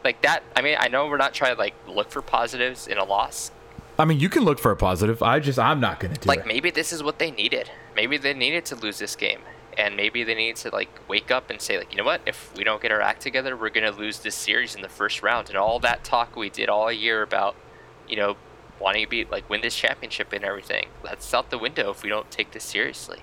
like 0.03 0.21
that. 0.23 0.41
I 0.55 0.61
mean, 0.63 0.77
I 0.79 0.87
know 0.87 1.07
we're 1.07 1.17
not 1.17 1.33
trying 1.35 1.53
to 1.53 1.59
like 1.59 1.75
look 1.87 2.09
for 2.09 2.21
positives 2.23 2.87
in 2.87 2.97
a 2.97 3.03
loss. 3.03 3.51
I 3.99 4.05
mean, 4.05 4.19
you 4.19 4.27
can 4.27 4.43
look 4.43 4.57
for 4.57 4.71
a 4.71 4.75
positive. 4.75 5.21
I 5.21 5.39
just, 5.39 5.59
I'm 5.59 5.79
not 5.79 5.99
going 5.99 6.15
to 6.15 6.19
do 6.19 6.27
like 6.27 6.39
it. 6.39 6.41
Like 6.41 6.47
maybe 6.47 6.71
this 6.71 6.91
is 6.91 7.03
what 7.03 7.19
they 7.19 7.29
needed. 7.29 7.69
Maybe 7.95 8.17
they 8.17 8.33
needed 8.33 8.65
to 8.65 8.75
lose 8.75 8.97
this 8.97 9.15
game, 9.15 9.41
and 9.77 9.95
maybe 9.95 10.23
they 10.23 10.35
need 10.35 10.55
to 10.57 10.69
like 10.69 10.89
wake 11.07 11.31
up 11.31 11.49
and 11.49 11.59
say 11.61 11.77
like, 11.77 11.91
you 11.91 11.97
know 11.97 12.03
what? 12.03 12.21
If 12.25 12.53
we 12.55 12.63
don't 12.63 12.81
get 12.81 12.91
our 12.91 13.01
act 13.01 13.21
together, 13.21 13.55
we're 13.55 13.69
gonna 13.69 13.91
lose 13.91 14.19
this 14.19 14.35
series 14.35 14.75
in 14.75 14.81
the 14.81 14.89
first 14.89 15.21
round. 15.23 15.49
And 15.49 15.57
all 15.57 15.79
that 15.79 16.03
talk 16.03 16.35
we 16.35 16.49
did 16.49 16.69
all 16.69 16.91
year 16.91 17.21
about, 17.21 17.55
you 18.07 18.15
know, 18.17 18.35
wanting 18.79 19.03
to 19.05 19.09
be 19.09 19.25
like 19.25 19.49
win 19.49 19.61
this 19.61 19.75
championship 19.75 20.33
and 20.33 20.43
everything, 20.43 20.87
that's 21.03 21.33
out 21.33 21.49
the 21.49 21.57
window 21.57 21.89
if 21.91 22.03
we 22.03 22.09
don't 22.09 22.29
take 22.31 22.51
this 22.51 22.63
seriously. 22.63 23.19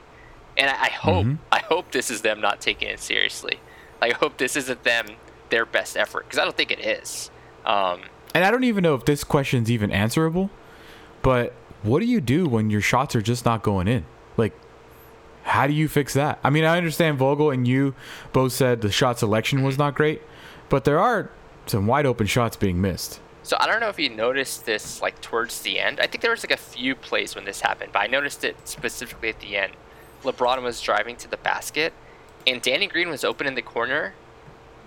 And 0.56 0.70
I, 0.70 0.74
I 0.84 0.88
hope, 0.90 1.26
Mhm. 1.26 1.38
I 1.52 1.58
hope 1.60 1.92
this 1.92 2.10
is 2.10 2.22
them 2.22 2.40
not 2.40 2.60
taking 2.60 2.88
it 2.88 3.00
seriously. 3.00 3.60
I 4.02 4.10
hope 4.10 4.38
this 4.38 4.56
isn't 4.56 4.82
them 4.84 5.06
their 5.50 5.64
best 5.66 5.96
effort 5.96 6.24
because 6.24 6.38
I 6.38 6.44
don't 6.44 6.56
think 6.56 6.70
it 6.70 6.80
is. 6.80 7.30
Um, 7.66 8.02
And 8.34 8.44
I 8.44 8.50
don't 8.50 8.64
even 8.64 8.82
know 8.82 8.94
if 8.94 9.04
this 9.04 9.24
question's 9.24 9.70
even 9.70 9.90
answerable, 9.90 10.50
but 11.22 11.52
what 11.82 12.00
do 12.00 12.06
you 12.06 12.20
do 12.20 12.46
when 12.48 12.70
your 12.70 12.80
shots 12.80 13.14
are 13.16 13.22
just 13.22 13.44
not 13.44 13.62
going 13.62 13.88
in? 13.88 14.04
Like, 14.36 14.52
how 15.50 15.66
do 15.66 15.72
you 15.72 15.88
fix 15.88 16.14
that? 16.14 16.38
I 16.44 16.50
mean, 16.50 16.64
I 16.64 16.78
understand 16.78 17.18
Vogel 17.18 17.50
and 17.50 17.66
you 17.66 17.94
both 18.32 18.52
said 18.52 18.82
the 18.82 18.92
shot 18.92 19.18
selection 19.18 19.62
was 19.64 19.76
not 19.76 19.96
great, 19.96 20.22
but 20.68 20.84
there 20.84 21.00
are 21.00 21.30
some 21.66 21.88
wide 21.88 22.06
open 22.06 22.28
shots 22.28 22.56
being 22.56 22.80
missed. 22.80 23.20
So 23.42 23.56
I 23.58 23.66
don't 23.66 23.80
know 23.80 23.88
if 23.88 23.98
you 23.98 24.10
noticed 24.10 24.64
this 24.64 25.02
like 25.02 25.20
towards 25.20 25.62
the 25.62 25.80
end. 25.80 25.98
I 25.98 26.06
think 26.06 26.22
there 26.22 26.30
was 26.30 26.44
like 26.44 26.52
a 26.52 26.56
few 26.56 26.94
plays 26.94 27.34
when 27.34 27.44
this 27.44 27.60
happened, 27.60 27.90
but 27.92 27.98
I 27.98 28.06
noticed 28.06 28.44
it 28.44 28.68
specifically 28.68 29.28
at 29.30 29.40
the 29.40 29.56
end. 29.56 29.72
LeBron 30.22 30.62
was 30.62 30.80
driving 30.80 31.16
to 31.16 31.28
the 31.28 31.38
basket, 31.38 31.94
and 32.46 32.62
Danny 32.62 32.86
Green 32.86 33.08
was 33.08 33.24
open 33.24 33.48
in 33.48 33.54
the 33.56 33.62
corner. 33.62 34.14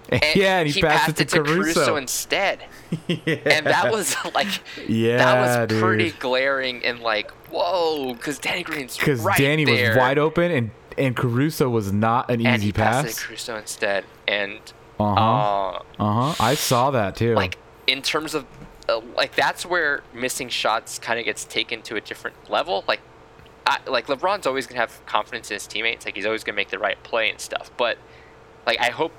And 0.10 0.22
yeah, 0.36 0.60
and 0.60 0.70
he, 0.70 0.82
passed, 0.82 1.20
it 1.20 1.30
to, 1.30 1.44
Caruso. 1.44 1.96
instead, 1.96 2.64
and 3.10 3.66
that 3.66 3.90
was 3.92 4.16
like 4.36 4.48
yeah, 4.88 5.18
that 5.18 5.70
was 5.70 5.80
pretty 5.82 6.12
dude. 6.12 6.20
glary 6.20 6.84
and 6.84 7.00
like 7.00 7.32
whoa, 7.50 8.14
because 8.14 8.38
Danny 8.40 8.64
Green's 8.64 8.98
Because 8.98 9.22
right 9.22 9.38
Danny 9.38 9.66
there, 9.66 9.90
was 9.90 9.98
wide 9.98 10.18
open 10.18 10.52
and 10.52 10.72
and 10.98 11.16
Caruso 11.16 11.70
was 11.70 11.92
not 11.92 12.30
an 12.30 12.46
and 12.46 12.58
easy 12.58 12.68
he 12.68 12.72
passed 12.72 13.06
it 13.06 13.10
pass. 13.10 13.20
to 13.22 13.28
Caruso 13.28 13.58
instead, 13.58 14.06
and 14.28 14.60
Uh 15.00 15.16
huh. 15.16 15.22
uh, 15.22 15.80
Uh 16.00 16.32
huh. 16.34 16.44
I 16.44 16.56
saw 16.56 16.92
that 16.92 17.16
too. 17.16 17.34
like 17.36 17.58
in 17.88 18.02
terms 18.02 18.34
of 18.36 18.46
uh, 18.90 19.00
like 19.16 19.34
that's 19.36 19.66
where 19.66 20.04
missing 20.14 20.50
shots 20.50 21.00
kind 21.00 21.18
of 21.20 21.26
gets 21.26 21.46
taken 21.46 21.82
to 21.84 21.96
a 21.96 22.02
different 22.02 22.36
level 22.50 22.84
like 22.88 23.00
I, 23.66 23.80
like 23.88 24.08
lebron's 24.08 24.46
always 24.46 24.68
gonna 24.68 24.82
have 24.82 25.06
confidence 25.06 25.50
in 25.50 25.56
his 25.56 25.66
teammates 25.68 26.04
like 26.06 26.16
he's 26.16 26.26
always 26.26 26.44
gonna 26.44 26.58
make 26.58 26.70
the 26.70 26.80
right 26.80 27.02
play 27.04 27.30
and 27.30 27.40
stuff 27.40 27.72
but 27.78 27.98
like 28.66 28.78
i 28.82 28.90
hope 28.90 29.14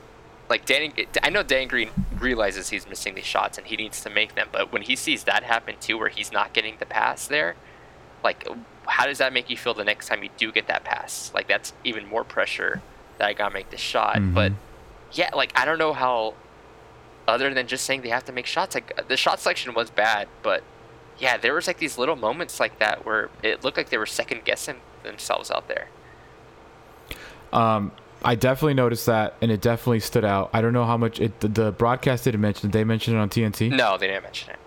like 0.48 0.64
danny 0.66 0.92
i 1.22 1.30
know 1.30 1.42
dan 1.42 1.66
green 1.68 1.90
realizes 2.18 2.68
he's 2.70 2.88
missing 2.88 3.14
these 3.14 3.24
shots 3.24 3.56
and 3.58 3.66
he 3.66 3.76
needs 3.76 4.00
to 4.02 4.10
make 4.10 4.34
them 4.34 4.48
but 4.52 4.70
when 4.72 4.82
he 4.82 4.94
sees 4.96 5.24
that 5.24 5.42
happen 5.42 5.74
too 5.80 5.96
where 5.98 6.08
he's 6.08 6.30
not 6.32 6.52
getting 6.52 6.76
the 6.78 6.86
pass 6.86 7.26
there 7.28 7.54
like 8.22 8.46
how 8.86 9.06
does 9.06 9.18
that 9.18 9.32
make 9.32 9.48
you 9.48 9.56
feel 9.56 9.74
the 9.74 9.84
next 9.84 10.08
time 10.08 10.22
you 10.22 10.28
do 10.36 10.52
get 10.52 10.66
that 10.66 10.84
pass 10.84 11.30
like 11.34 11.48
that's 11.48 11.72
even 11.84 12.06
more 12.06 12.24
pressure 12.24 12.82
that 13.18 13.26
i 13.28 13.32
gotta 13.32 13.54
make 13.54 13.70
this 13.70 13.80
shot 13.80 14.18
but 14.34 14.52
Mhm. 14.52 14.56
yeah 15.12 15.30
like 15.34 15.52
i 15.58 15.64
don't 15.64 15.78
know 15.78 15.92
how 15.92 16.34
other 17.26 17.54
than 17.54 17.66
just 17.66 17.86
saying 17.86 18.02
they 18.02 18.10
have 18.10 18.26
to 18.26 18.32
make 18.32 18.44
shots. 18.44 18.74
Like 18.74 19.08
the 19.08 19.16
shot 19.16 19.40
selection 19.40 19.72
was 19.72 19.88
bad, 19.88 20.28
but 20.42 20.62
yeah, 21.18 21.38
there 21.38 21.54
was 21.54 21.66
like 21.66 21.78
these 21.78 21.96
little 21.96 22.16
moments 22.16 22.60
like 22.60 22.78
that 22.80 23.06
where 23.06 23.30
it 23.42 23.64
looked 23.64 23.78
like 23.78 23.88
they 23.88 23.96
were 23.96 24.04
second 24.04 24.44
guessing 24.44 24.76
themselves 25.04 25.50
out 25.50 25.66
there. 25.66 25.88
Um, 27.50 27.92
I 28.24 28.34
definitely 28.34 28.74
noticed 28.74 29.06
that, 29.06 29.34
and 29.42 29.50
it 29.50 29.60
definitely 29.60 30.00
stood 30.00 30.24
out. 30.24 30.50
I 30.52 30.60
don't 30.62 30.72
know 30.72 30.84
how 30.86 30.96
much 30.96 31.20
it. 31.20 31.40
The, 31.40 31.48
the 31.48 31.72
broadcast 31.72 32.24
didn't 32.24 32.40
mention. 32.40 32.70
Did 32.70 32.72
they 32.78 32.84
mentioned 32.84 33.16
it 33.16 33.20
on 33.20 33.28
TNT? 33.28 33.70
No, 33.70 33.98
they 33.98 34.06
didn't 34.06 34.22
mention 34.24 34.50
it. 34.50 34.58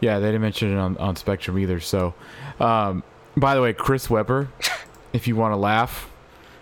Yeah, 0.00 0.18
they 0.18 0.26
didn't 0.28 0.42
mention 0.42 0.72
it 0.72 0.78
on, 0.78 0.96
on 0.98 1.16
Spectrum 1.16 1.58
either. 1.58 1.80
So, 1.80 2.14
um, 2.60 3.02
by 3.36 3.54
the 3.54 3.62
way, 3.62 3.72
Chris 3.72 4.08
Webber, 4.08 4.48
if 5.12 5.26
you 5.26 5.34
want 5.36 5.52
to 5.52 5.56
laugh, 5.56 6.10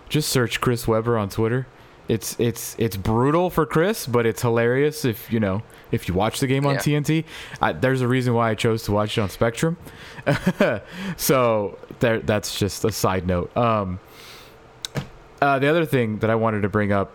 just 0.09 0.29
search 0.29 0.59
Chris 0.61 0.87
Webber 0.87 1.17
on 1.17 1.29
Twitter. 1.29 1.67
It's 2.09 2.37
it's 2.39 2.75
it's 2.77 2.97
brutal 2.97 3.49
for 3.49 3.65
Chris, 3.65 4.05
but 4.05 4.25
it's 4.25 4.41
hilarious 4.41 5.05
if 5.05 5.31
you 5.31 5.39
know 5.39 5.63
if 5.91 6.07
you 6.09 6.13
watch 6.13 6.39
the 6.41 6.47
game 6.47 6.65
on 6.65 6.73
Yeah. 6.75 6.79
TNT. 6.81 7.23
I, 7.61 7.71
there's 7.71 8.01
a 8.01 8.07
reason 8.07 8.33
why 8.33 8.49
I 8.49 8.55
chose 8.55 8.83
to 8.83 8.91
watch 8.91 9.17
it 9.17 9.21
on 9.21 9.29
Spectrum. 9.29 9.77
so 11.17 11.77
there, 11.99 12.19
that's 12.19 12.57
just 12.59 12.83
a 12.85 12.91
side 12.91 13.25
note. 13.27 13.55
Um, 13.55 13.99
uh, 15.43 15.59
the 15.59 15.67
other 15.67 15.85
thing 15.85 16.19
that 16.19 16.29
I 16.29 16.35
wanted 16.35 16.61
to 16.61 16.69
bring 16.69 16.91
up 16.91 17.11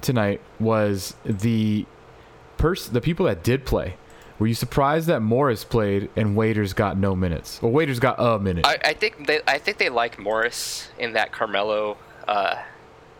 tonight 0.00 0.40
was 0.60 1.16
the 1.24 1.84
pers- 2.56 2.88
the 2.88 3.00
people 3.00 3.26
that 3.26 3.42
did 3.42 3.66
play. 3.66 3.96
Were 4.38 4.46
you 4.46 4.54
surprised 4.54 5.08
that 5.08 5.20
Morris 5.20 5.64
played 5.64 6.10
and 6.16 6.36
Waiters 6.36 6.72
got 6.72 6.96
no 6.96 7.14
minutes? 7.14 7.60
Well, 7.60 7.72
Waiters 7.72 7.98
got 7.98 8.16
a 8.18 8.38
minute. 8.38 8.66
I, 8.66 8.78
I 8.84 8.94
think 8.94 9.26
they 9.26 9.40
I 9.46 9.58
think 9.58 9.78
they 9.78 9.88
like 9.88 10.18
Morris 10.18 10.88
in 10.98 11.12
that 11.14 11.32
Carmelo 11.32 11.96
uh, 12.28 12.62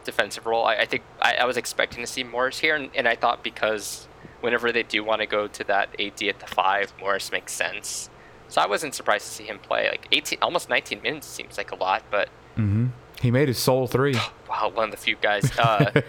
defensive 0.05 0.47
role. 0.47 0.65
I, 0.65 0.77
I 0.77 0.87
think 0.87 1.03
I, 1.21 1.35
I 1.41 1.45
was 1.45 1.57
expecting 1.57 2.01
to 2.03 2.07
see 2.07 2.23
Morris 2.23 2.61
here, 2.61 2.77
and, 2.77 2.91
and 2.95 3.09
I 3.09 3.17
thought 3.17 3.43
because 3.43 4.07
whenever 4.41 4.71
they 4.71 4.83
do 4.85 5.03
want 5.03 5.21
to 5.21 5.27
go 5.27 5.49
to 5.49 5.65
that 5.65 5.89
AD 6.01 6.23
at 6.23 6.41
the 6.41 6.47
five, 6.47 6.93
Morris 7.01 7.33
makes 7.33 7.53
sense. 7.53 8.11
So 8.49 8.61
I 8.61 8.67
wasn't 8.67 8.95
surprised 8.95 9.27
to 9.27 9.33
see 9.33 9.45
him 9.45 9.59
play 9.59 9.89
like 9.89 10.07
18, 10.13 10.39
almost 10.43 10.69
19 10.69 11.03
minutes 11.03 11.27
seems 11.27 11.57
like 11.57 11.73
a 11.73 11.77
lot, 11.77 12.03
but 12.11 12.29
hmm 12.55 12.89
He 13.23 13.31
made 13.31 13.47
his 13.47 13.59
sole 13.59 13.87
three. 13.87 14.15
wow, 14.51 14.73
one 14.75 14.87
of 14.87 14.91
the 14.91 14.97
few 14.97 15.15
guys, 15.15 15.57
uh, 15.57 15.93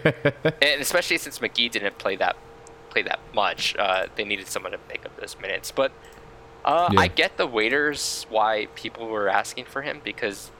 and 0.44 0.80
especially 0.80 1.16
since 1.16 1.38
McGee 1.38 1.70
didn't 1.70 1.96
play 1.96 2.16
that 2.16 2.36
play 2.90 3.02
that 3.02 3.20
much, 3.32 3.76
uh, 3.76 4.06
they 4.16 4.24
needed 4.24 4.48
someone 4.48 4.72
to 4.72 4.78
make 4.88 5.06
up 5.06 5.16
those 5.20 5.36
minutes. 5.40 5.70
But 5.70 5.92
uh, 6.64 6.88
Yeah. 6.92 7.00
I 7.00 7.08
get 7.08 7.36
the 7.36 7.46
waiters 7.46 8.26
why 8.30 8.66
people 8.74 9.06
were 9.06 9.28
asking 9.28 9.66
for 9.66 9.82
him 9.82 10.00
because 10.02 10.50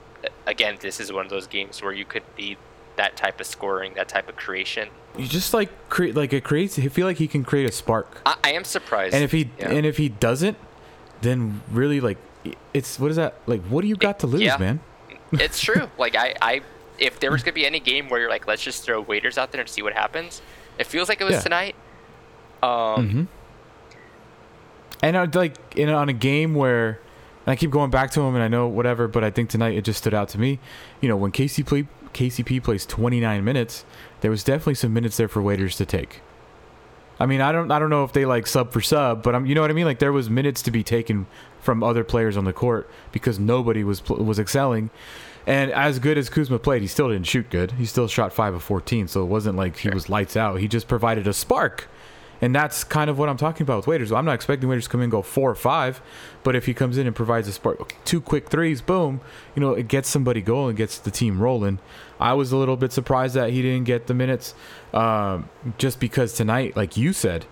again, 0.45 0.77
this 0.79 1.01
is 1.01 1.11
one 1.11 1.25
of 1.25 1.29
those 1.29 1.45
games 1.45 1.81
where 1.81 1.93
you 1.93 2.05
could 2.05 2.23
need 2.37 2.57
that 2.95 3.17
type 3.17 3.41
of 3.41 3.45
scoring, 3.45 3.93
that 3.95 4.07
type 4.07 4.29
of 4.29 4.37
creation. 4.37 4.87
You 5.17 5.27
just 5.27 5.53
like 5.53 5.89
create 5.89 6.15
like 6.15 6.31
it 6.31 6.45
creates. 6.45 6.79
I 6.79 6.87
feel 6.87 7.05
like 7.05 7.17
he 7.17 7.27
can 7.27 7.43
create 7.43 7.67
a 7.67 7.71
spark. 7.71 8.21
I, 8.25 8.35
I 8.45 8.51
am 8.53 8.63
surprised. 8.63 9.13
And 9.13 9.25
if 9.25 9.33
he 9.33 9.49
yeah. 9.59 9.71
and 9.71 9.85
if 9.85 9.97
he 9.97 10.07
doesn't, 10.07 10.57
then 11.21 11.61
really 11.69 11.99
like 11.99 12.17
it's 12.73 12.99
what 12.99 13.11
is 13.11 13.17
that 13.17 13.35
like? 13.45 13.61
What 13.63 13.81
do 13.81 13.87
you 13.87 13.95
got 13.95 14.19
to 14.19 14.27
lose, 14.27 14.41
yeah. 14.41 14.57
man? 14.57 14.79
It's 15.39 15.59
true. 15.59 15.89
Like 15.97 16.15
I, 16.15 16.35
I, 16.41 16.61
if 16.97 17.19
there 17.19 17.31
was 17.31 17.43
gonna 17.43 17.53
be 17.53 17.65
any 17.65 17.79
game 17.79 18.09
where 18.09 18.19
you're 18.19 18.29
like, 18.29 18.47
let's 18.47 18.61
just 18.63 18.83
throw 18.83 19.01
waiters 19.01 19.37
out 19.37 19.51
there 19.51 19.61
and 19.61 19.69
see 19.69 19.81
what 19.81 19.93
happens, 19.93 20.41
it 20.79 20.87
feels 20.87 21.09
like 21.09 21.21
it 21.21 21.25
was 21.25 21.35
Yeah. 21.35 21.41
tonight. 21.41 21.75
Um, 22.63 23.09
hmm 23.09 23.23
And 25.03 25.17
I'd 25.17 25.35
like 25.35 25.55
in 25.75 25.89
on 25.89 26.09
a 26.09 26.13
game 26.13 26.55
where 26.55 26.99
and 27.45 27.51
I 27.51 27.55
keep 27.55 27.69
going 27.69 27.91
back 27.91 28.09
to 28.11 28.21
him, 28.21 28.33
and 28.33 28.43
I 28.43 28.47
know 28.47 28.67
whatever, 28.67 29.07
but 29.07 29.23
I 29.23 29.29
think 29.29 29.51
tonight 29.51 29.75
it 29.75 29.83
just 29.83 29.99
stood 29.99 30.15
out 30.15 30.29
to 30.29 30.39
me. 30.39 30.57
You 30.99 31.07
know, 31.07 31.15
when 31.15 31.31
Casey 31.31 31.61
play, 31.61 31.85
KCP 32.13 32.63
plays 32.63 32.87
29 32.87 33.43
minutes, 33.43 33.85
there 34.21 34.31
was 34.31 34.43
definitely 34.43 34.73
some 34.75 34.93
minutes 34.93 35.17
there 35.17 35.27
for 35.27 35.43
waiters 35.43 35.77
to 35.77 35.85
take. 35.85 36.21
I 37.19 37.25
mean, 37.25 37.41
I 37.41 37.51
don't, 37.51 37.71
I 37.71 37.79
don't 37.79 37.89
know 37.89 38.03
if 38.03 38.13
they 38.13 38.25
like 38.25 38.45
sub 38.47 38.71
for 38.71 38.81
sub, 38.81 39.23
but 39.23 39.35
I'm, 39.35 39.45
you 39.45 39.55
know 39.55 39.61
what 39.61 39.69
I 39.69 39.73
mean. 39.73 39.85
Like 39.85 39.99
there 39.99 40.11
was 40.11 40.29
minutes 40.29 40.61
to 40.63 40.71
be 40.71 40.83
taken 40.83 41.27
from 41.61 41.83
other 41.83 42.03
players 42.03 42.37
on 42.37 42.45
the 42.45 42.53
court 42.53 42.89
because 43.11 43.39
nobody 43.39 43.83
was 43.83 44.07
was 44.07 44.39
excelling. 44.39 44.89
And 45.47 45.71
as 45.71 45.99
good 45.99 46.17
as 46.17 46.29
Kuzma 46.29 46.57
played, 46.59 46.81
he 46.81 46.87
still 46.87 47.09
didn't 47.09 47.27
shoot 47.27 47.49
good. 47.49 47.73
He 47.73 47.85
still 47.85 48.07
shot 48.07 48.33
five 48.33 48.53
of 48.55 48.63
14, 48.63 49.07
so 49.07 49.21
it 49.21 49.27
wasn't 49.27 49.57
like 49.57 49.77
he 49.77 49.89
was 49.89 50.09
lights 50.09 50.35
out. 50.35 50.59
He 50.59 50.67
just 50.67 50.87
provided 50.87 51.27
a 51.27 51.33
spark. 51.33 51.87
And 52.41 52.53
that's 52.53 52.83
kind 52.83 53.09
of 53.09 53.17
what 53.17 53.29
I'm 53.29 53.37
talking 53.37 53.63
about 53.63 53.77
with 53.77 53.87
Waiters. 53.87 54.11
I'm 54.11 54.25
not 54.25 54.35
expecting 54.35 54.67
Waiters 54.69 54.85
to 54.85 54.89
come 54.89 55.01
in 55.01 55.05
and 55.05 55.11
go 55.11 55.21
four 55.21 55.49
or 55.49 55.55
five, 55.55 56.01
but 56.43 56.55
if 56.55 56.65
he 56.65 56.73
comes 56.73 56.97
in 56.97 57.07
and 57.07 57.15
provides 57.15 57.47
a 57.47 57.53
spark, 57.53 57.95
two 58.03 58.19
quick 58.19 58.49
threes, 58.49 58.81
boom, 58.81 59.21
you 59.55 59.61
know, 59.61 59.71
it 59.71 59.87
gets 59.87 60.09
somebody 60.09 60.41
going, 60.41 60.75
gets 60.75 60.97
the 60.97 61.11
team 61.11 61.41
rolling. 61.41 61.79
I 62.19 62.33
was 62.33 62.51
a 62.51 62.57
little 62.57 62.77
bit 62.77 62.91
surprised 62.91 63.35
that 63.35 63.51
he 63.51 63.61
didn't 63.61 63.85
get 63.85 64.07
the 64.07 64.13
minutes, 64.13 64.53
um, 64.93 65.49
just 65.77 65.99
because 65.99 66.33
tonight, 66.33 66.75
like 66.75 66.97
you 66.97 67.13
said, 67.13 67.45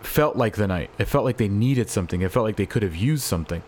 felt 0.00 0.36
like 0.36 0.56
the 0.56 0.66
night. 0.66 0.90
It 0.98 1.06
felt 1.06 1.24
like 1.24 1.36
they 1.38 1.48
needed 1.48 1.88
something. 1.88 2.20
It 2.20 2.30
felt 2.30 2.44
like 2.44 2.56
they 2.56 2.66
could 2.66 2.82
have 2.82 2.96
used 2.96 3.24
something. 3.24 3.62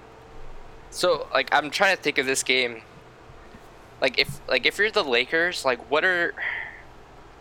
So 0.91 1.29
like 1.33 1.49
I'm 1.53 1.71
trying 1.71 1.97
to 1.97 2.03
think 2.03 2.19
of 2.19 2.27
this 2.27 2.43
game. 2.43 2.83
Like 4.01 4.19
if 4.19 4.41
like 4.49 4.67
if 4.67 4.79
you're 4.79 4.91
the 4.91 5.05
Lakers, 5.05 5.65
like 5.65 5.91
what 5.91 6.05
are 6.05 6.35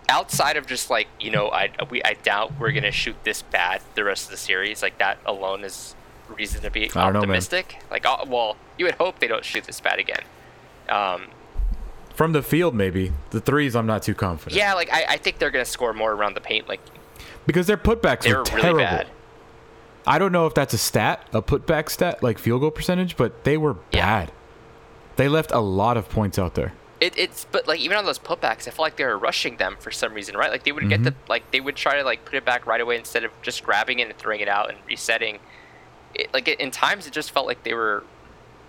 outside 0.10 0.58
of 0.58 0.66
just 0.68 0.90
like 0.90 1.08
you 1.20 1.32
know 1.32 1.50
I 1.50 1.72
we 1.90 2.04
I 2.04 2.14
doubt 2.24 2.54
we're 2.60 2.72
gonna 2.72 2.92
shoot 2.92 3.16
this 3.24 3.42
bad 3.42 3.82
the 3.96 4.04
rest 4.04 4.26
of 4.26 4.32
the 4.32 4.38
series. 4.38 4.82
Like 4.82 4.98
that 5.00 5.18
alone 5.26 5.64
is 5.64 5.96
reason 6.30 6.62
to 6.62 6.72
be 6.72 6.88
don't 6.88 7.14
know, 7.14 7.20
optimistic. 7.20 7.78
Like 7.92 8.06
uh, 8.06 8.26
well, 8.28 8.58
you 8.78 8.86
would 8.86 8.96
hope 8.96 9.20
they 9.20 9.28
don't 9.28 9.46
shoot 9.46 9.64
this 9.66 9.80
bad 9.80 10.00
again. 10.00 10.22
Um, 10.90 11.28
From 12.14 12.32
the 12.34 12.42
field, 12.44 12.76
maybe 12.76 13.12
the 13.32 13.42
threes. 13.42 13.76
I'm 13.76 13.88
not 13.88 14.04
too 14.04 14.16
confident. 14.16 14.56
yeah, 14.58 14.74
like 14.74 14.92
I, 14.92 15.06
I 15.10 15.18
think 15.18 15.40
they're 15.40 15.52
gonna 15.52 15.66
score 15.66 15.94
more 15.94 16.12
around 16.14 16.36
the 16.36 16.42
paint. 16.42 16.68
Like 16.70 16.82
because 17.46 17.68
their 17.68 17.78
putbacks 17.78 18.22
they 18.22 18.34
were 18.34 18.40
were 18.40 18.46
terrible. 18.46 18.68
really 18.74 18.84
bad. 18.86 19.08
I 20.08 20.20
don't 20.20 20.32
know 20.32 20.46
if 20.46 20.54
that's 20.54 20.74
a 20.76 20.78
stat, 20.78 21.28
a 21.34 21.42
putback 21.42 21.90
stat, 21.90 22.22
like 22.22 22.38
field 22.38 22.62
goal 22.62 22.70
percentage, 22.72 23.18
but 23.18 23.44
they 23.44 23.58
were 23.58 23.78
Yeah. 23.92 24.06
bad. 24.26 24.32
They 25.16 25.28
left 25.28 25.52
a 25.52 25.60
lot 25.60 25.98
of 25.98 26.10
points 26.10 26.38
out 26.38 26.54
there. 26.56 26.74
It, 27.02 27.18
it's 27.18 27.46
but 27.52 27.68
like 27.68 27.80
even 27.82 27.98
on 27.98 28.06
those 28.06 28.20
putbacks, 28.20 28.68
I 28.68 28.72
felt 28.72 28.80
like 28.80 28.96
they 28.96 29.04
were 29.04 29.18
rushing 29.18 29.58
them 29.58 29.76
for 29.80 29.92
some 29.92 30.14
reason, 30.14 30.38
right? 30.38 30.50
Like 30.50 30.64
they 30.64 30.72
would 30.72 30.84
Mm-hmm. 30.84 31.04
get 31.04 31.04
the 31.04 31.14
like 31.28 31.52
they 31.52 31.60
would 31.60 31.76
try 31.76 31.98
to 31.98 32.04
like 32.04 32.24
put 32.26 32.36
it 32.36 32.46
back 32.46 32.66
right 32.66 32.80
away 32.80 32.98
instead 32.98 33.24
of 33.24 33.32
just 33.42 33.64
grabbing 33.64 34.00
it 34.00 34.08
and 34.10 34.18
throwing 34.18 34.40
it 34.40 34.48
out 34.48 34.70
and 34.70 34.78
resetting. 34.88 35.40
It, 36.14 36.34
like 36.34 36.48
in 36.48 36.72
times, 36.72 37.06
it 37.08 37.12
just 37.14 37.32
felt 37.32 37.46
like 37.48 37.64
they 37.64 37.74
were 37.74 38.04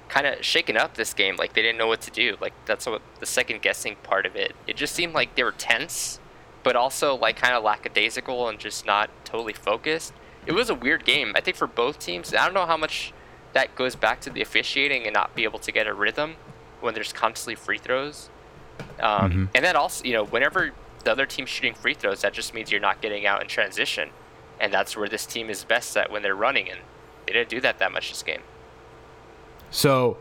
kind 0.09 0.27
of 0.27 0.45
shaken 0.45 0.77
up 0.77 0.95
this 0.95 1.15
game. 1.15 1.37
Like 1.37 1.53
they 1.55 1.63
didn't 1.63 1.79
know 1.79 1.87
what 1.87 2.01
to 2.03 2.11
do. 2.11 2.37
Like 2.41 2.53
that's 2.65 2.87
what 2.87 3.01
the 3.21 3.27
second 3.27 3.63
guessing 3.63 3.97
part 4.03 4.27
of 4.27 4.35
it. 4.37 4.55
It 4.67 4.77
just 4.77 4.95
seemed 4.95 5.15
like 5.15 5.37
they 5.37 5.45
were 5.45 5.53
tense, 5.53 6.19
but 6.65 6.75
also 6.75 7.15
like 7.15 7.37
kind 7.37 7.55
of 7.55 7.63
lackadaisical 7.63 8.49
and 8.49 8.59
just 8.59 8.85
not 8.87 9.09
totally 9.25 9.53
focused. 9.53 10.13
It 10.47 10.53
was 10.53 10.69
a 10.71 10.75
weird 10.75 11.05
game. 11.05 11.33
I 11.37 11.41
think 11.41 11.57
for 11.57 11.67
both 11.69 11.99
teams. 12.01 12.35
I 12.35 12.45
don't 12.45 12.55
know 12.55 12.67
how 12.67 12.77
much 12.77 13.13
that 13.53 13.75
goes 13.77 13.95
back 13.97 14.21
to 14.23 14.31
the 14.31 14.43
officiating 14.43 15.05
and 15.05 15.15
not 15.15 15.35
be 15.35 15.45
able 15.45 15.59
to 15.61 15.71
get 15.73 15.87
a 15.87 15.95
rhythm 15.95 16.37
when 16.81 16.95
there's 16.95 17.13
constantly 17.13 17.55
free 17.55 17.79
throws. 17.79 18.29
Um, 19.01 19.31
Mhm. 19.33 19.49
And 19.55 19.65
then 19.65 19.77
also, 19.77 20.05
you 20.05 20.13
know, 20.13 20.25
whenever 20.25 20.73
the 21.05 21.13
other 21.13 21.27
team's 21.27 21.49
shooting 21.49 21.75
free 21.75 21.95
throws, 21.95 22.21
that 22.23 22.33
just 22.33 22.53
means 22.55 22.71
you're 22.71 22.81
not 22.81 23.01
getting 23.01 23.27
out 23.27 23.41
in 23.43 23.49
transition, 23.49 24.11
and 24.61 24.73
that's 24.73 24.97
where 24.97 25.09
this 25.09 25.25
team 25.27 25.49
is 25.51 25.65
best 25.65 25.97
at 25.97 26.11
when 26.11 26.23
they're 26.23 26.35
running. 26.35 26.69
And 26.69 26.81
they 27.27 27.33
didn't 27.33 27.49
do 27.49 27.61
that 27.61 27.79
that 27.79 27.93
much 27.93 28.09
this 28.11 28.23
game. 28.23 28.43
So, 29.71 30.17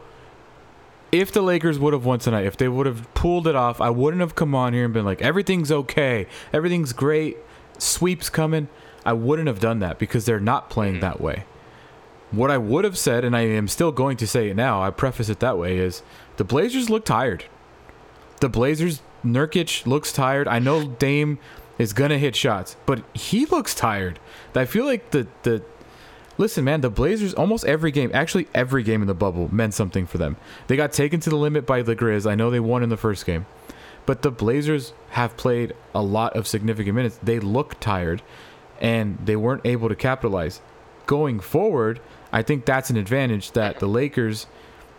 if 1.12 1.32
the 1.32 1.42
Lakers 1.42 1.80
would 1.80 1.94
have 1.94 2.04
won 2.06 2.20
tonight, 2.20 2.46
if 2.46 2.58
they 2.58 2.68
would 2.68 2.86
have 2.86 3.12
pulled 3.14 3.48
it 3.48 3.56
off, 3.56 3.80
I 3.80 3.90
wouldn't 3.90 4.22
have 4.22 4.36
come 4.36 4.54
on 4.56 4.74
here 4.74 4.86
and 4.86 4.94
been 4.94 5.06
like, 5.06 5.22
everything's 5.22 5.72
okay, 5.72 6.28
everything's 6.52 6.94
great, 6.94 7.38
sweeps 7.78 8.30
coming. 8.30 8.68
I 9.06 9.14
wouldn't 9.14 9.48
have 9.48 9.60
done 9.60 9.80
that 9.80 10.00
because 10.00 10.26
they're 10.26 10.40
not 10.40 10.70
playing 10.70 11.00
that 11.02 11.22
way. 11.22 11.46
What 12.32 12.52
I 12.52 12.58
would 12.58 12.84
have 12.84 12.98
said, 12.98 13.24
and 13.24 13.36
I 13.36 13.42
am 13.42 13.68
still 13.68 13.92
going 13.92 14.18
to 14.18 14.28
say 14.28 14.50
it 14.50 14.56
now, 14.56 14.82
I 14.82 14.90
preface 14.90 15.30
it 15.30 15.40
that 15.40 15.58
way, 15.58 15.78
is 15.78 16.02
the 16.38 16.44
Blazers 16.44 16.90
look 16.90 17.06
tired. 17.06 17.46
The 18.42 18.50
Blazers, 18.50 19.02
Nurkic 19.24 19.86
looks 19.86 20.12
tired. 20.12 20.48
I 20.48 20.60
know 20.60 20.88
Dame 20.88 21.40
is 21.78 21.94
gonna 21.94 22.18
hit 22.18 22.36
shots, 22.36 22.76
but 22.86 23.04
he 23.14 23.46
looks 23.46 23.76
tired. 23.76 24.20
I 24.54 24.66
feel 24.66 24.86
like 24.86 25.12
the 25.12 25.28
the 25.44 25.64
Listen, 26.38 26.66
man, 26.66 26.82
the 26.82 26.90
Blazers 26.90 27.34
almost 27.34 27.64
every 27.66 27.92
game, 27.92 28.12
actually 28.14 28.48
every 28.54 28.84
game 28.84 29.02
in 29.02 29.08
the 29.08 29.14
bubble 29.14 29.54
meant 29.54 29.74
something 29.74 30.06
for 30.06 30.18
them. 30.18 30.36
They 30.68 30.76
got 30.76 30.92
taken 30.92 31.22
to 31.22 31.30
the 31.30 31.38
limit 31.38 31.66
by 31.66 31.82
the 31.82 31.96
Grizz. 31.96 32.30
I 32.30 32.36
know 32.36 32.50
they 32.50 32.60
won 32.60 32.84
in 32.84 32.90
the 32.90 32.98
first 32.98 33.26
game. 33.26 33.46
But 34.06 34.22
the 34.22 34.32
Blazers 34.32 34.94
have 35.12 35.38
played 35.38 35.74
a 35.94 36.02
lot 36.02 36.36
of 36.36 36.46
significant 36.46 36.96
minutes. 36.96 37.20
They 37.24 37.40
look 37.40 37.80
tired 37.80 38.22
and 38.82 39.18
they 39.26 39.38
weren't 39.38 39.66
able 39.66 39.88
to 39.88 39.96
capitalize. 39.96 40.62
Going 41.06 41.40
forward, 41.40 42.02
I 42.36 42.42
think 42.42 42.66
that's 42.66 42.90
an 42.90 42.98
advantage 42.98 43.54
that 43.54 43.80
the 43.80 43.88
Lakers 43.88 44.46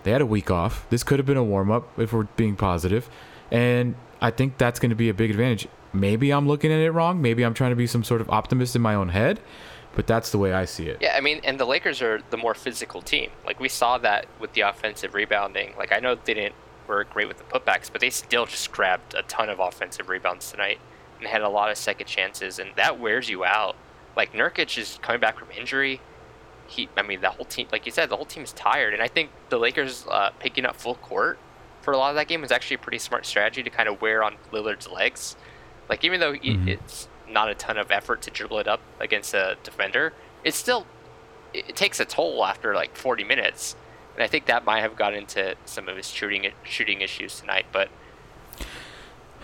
they 0.04 0.10
had 0.10 0.22
a 0.22 0.26
week 0.26 0.50
off. 0.50 0.86
This 0.88 1.02
could 1.02 1.18
have 1.18 1.26
been 1.26 1.36
a 1.36 1.44
warm 1.44 1.70
up 1.70 1.98
if 1.98 2.14
we're 2.14 2.22
being. 2.36 2.56
And 3.50 3.94
I 4.22 4.30
think 4.30 4.56
that's 4.56 4.80
going 4.80 4.90
to 4.90 4.96
be 4.96 5.10
a 5.10 5.14
big 5.14 5.30
advantage. 5.30 5.68
Maybe 5.92 6.32
I'm 6.32 6.48
looking 6.48 6.72
at 6.72 6.78
it 6.78 6.92
wrong. 6.92 7.20
Maybe 7.20 7.44
I'm 7.44 7.52
trying 7.52 7.70
to 7.70 7.76
be 7.76 7.86
some 7.86 8.04
sort 8.04 8.22
of 8.22 8.30
optimist 8.30 8.74
in 8.74 8.80
my 8.80 8.94
own 8.94 9.10
head, 9.10 9.38
but 9.94 10.06
that's 10.06 10.30
the 10.30 10.38
way 10.38 10.54
I 10.54 10.64
see 10.64 10.86
it. 10.86 10.98
Yeah, 11.02 11.14
I 11.14 11.20
mean, 11.20 11.42
and 11.44 11.60
the 11.60 11.66
Lakers 11.66 12.00
are 12.00 12.22
the 12.30 12.38
more 12.38 12.54
physical 12.54 13.02
team. 13.02 13.30
Like 13.44 13.60
we 13.60 13.68
saw 13.68 13.98
that 13.98 14.26
with 14.40 14.54
the 14.54 14.62
offensive 14.62 15.12
rebounding. 15.12 15.74
Like 15.76 15.92
I 15.92 15.98
know 15.98 16.14
they 16.14 16.32
didn't 16.32 16.54
were 16.86 17.04
great 17.04 17.28
with 17.28 17.36
the 17.36 17.44
putbacks, 17.44 17.92
but 17.92 18.00
they 18.00 18.10
still 18.10 18.46
just 18.46 18.72
grabbed 18.72 19.14
a 19.14 19.22
ton 19.24 19.50
of 19.50 19.58
offensive 19.58 20.08
rebounds 20.08 20.50
tonight 20.50 20.78
and 21.18 21.28
had 21.28 21.42
a 21.42 21.50
lot 21.50 21.70
of 21.70 21.76
second 21.76 22.06
chances, 22.06 22.58
and 22.58 22.70
that 22.76 22.98
wears 22.98 23.28
you 23.28 23.44
out. 23.44 23.76
Like 24.16 24.32
Nurkic 24.32 24.78
is 24.78 24.98
coming 25.02 25.20
back 25.20 25.38
from 25.38 25.50
injury. 25.50 26.00
He, 26.68 26.88
I 26.96 27.02
mean, 27.02 27.20
the 27.20 27.30
whole 27.30 27.44
team, 27.44 27.68
like 27.72 27.86
you 27.86 27.92
said, 27.92 28.08
the 28.08 28.16
whole 28.16 28.24
team 28.24 28.42
is 28.42 28.52
tired, 28.52 28.92
and 28.94 29.02
I 29.02 29.08
think 29.08 29.30
the 29.50 29.58
Lakers 29.58 30.04
uh, 30.10 30.30
picking 30.40 30.64
up 30.66 30.76
full 30.76 30.96
court 30.96 31.38
for 31.82 31.92
a 31.92 31.96
lot 31.98 32.10
of 32.10 32.16
that 32.16 32.26
game 32.28 32.40
was 32.40 32.50
actually 32.50 32.74
a 32.76 32.78
pretty 32.78 32.98
smart 32.98 33.24
strategy 33.24 33.62
to 33.62 33.70
kind 33.70 33.88
of 33.88 34.00
wear 34.00 34.24
on 34.24 34.36
Lillard's 34.52 34.88
legs. 34.88 35.36
Like 35.88 36.02
even 36.04 36.18
though 36.20 36.32
he- 36.32 36.54
Mhm. 36.54 36.66
it's 36.68 37.08
not 37.28 37.48
a 37.48 37.54
ton 37.54 37.78
of 37.78 37.90
effort 37.92 38.22
to 38.22 38.30
dribble 38.30 38.58
it 38.58 38.66
up 38.68 38.80
against 38.98 39.34
a 39.34 39.56
defender, 39.62 40.12
it's 40.44 40.56
still 40.56 40.86
it 41.54 41.66
it 41.68 41.76
takes 41.76 42.00
a 42.00 42.04
toll 42.04 42.44
after 42.44 42.74
like 42.74 42.96
40 42.96 43.22
minutes. 43.24 43.76
And 44.14 44.22
I 44.24 44.26
think 44.26 44.46
that 44.46 44.64
might 44.64 44.80
have 44.80 44.96
got 44.96 45.14
into 45.14 45.54
some 45.64 45.88
of 45.88 45.96
his 45.96 46.08
shooting 46.08 46.50
shooting 46.64 47.00
issues 47.02 47.38
tonight. 47.40 47.66
But 47.70 47.88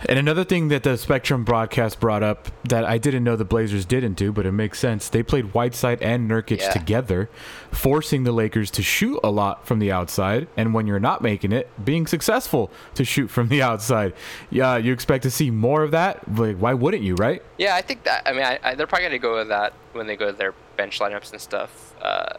And 0.09 0.19
another 0.19 0.43
thing 0.43 0.67
that 0.67 0.83
the 0.83 0.97
Spectrum 0.97 1.43
broadcast 1.43 1.99
brought 1.99 2.23
up 2.23 2.49
that 2.65 2.83
I 2.83 2.97
didn't 2.97 3.23
know 3.23 3.35
the 3.35 3.45
Blazers 3.45 3.85
didn't 3.85 4.13
do, 4.13 4.31
but 4.31 4.45
it 4.45 4.51
makes 4.51 4.79
sense. 4.79 5.07
They 5.09 5.23
played 5.23 5.53
Whiteside 5.53 6.01
and 6.01 6.29
Nurkic 6.29 6.59
Yeah. 6.59 6.71
together, 6.71 7.29
forcing 7.71 8.23
the 8.23 8.31
Lakers 8.33 8.69
to 8.71 8.83
shoot 8.83 9.19
a 9.23 9.29
lot 9.31 9.65
from 9.65 9.79
the 9.79 9.91
outside. 9.91 10.47
And 10.57 10.73
when 10.73 10.87
you're 10.87 10.99
not 10.99 11.21
making 11.21 11.51
it, 11.53 11.69
being 11.83 12.05
successful 12.07 12.69
to 12.95 13.05
shoot 13.05 13.29
from 13.29 13.47
the 13.47 13.61
outside. 13.61 14.13
Yeah, 14.49 14.77
you 14.77 14.91
expect 14.93 15.23
to 15.23 15.31
see 15.31 15.49
more 15.51 15.83
of 15.83 15.91
that. 15.91 16.21
Like, 16.37 16.57
why 16.57 16.73
wouldn't 16.73 17.03
you, 17.03 17.15
right? 17.15 17.41
yeah, 17.57 17.75
I 17.75 17.81
think 17.81 18.03
that 18.03 18.23
I 18.25 18.33
mean 18.33 18.43
I, 18.43 18.59
I, 18.63 18.75
they're 18.75 18.87
probably 18.87 19.05
gonna 19.07 19.19
go 19.19 19.35
with 19.37 19.47
that 19.47 19.73
when 19.93 20.07
they 20.07 20.15
go 20.17 20.31
to 20.31 20.37
their 20.37 20.53
bench 20.75 20.99
lineups 20.99 21.31
and 21.31 21.39
stuff. 21.39 21.93
Uh, 22.01 22.33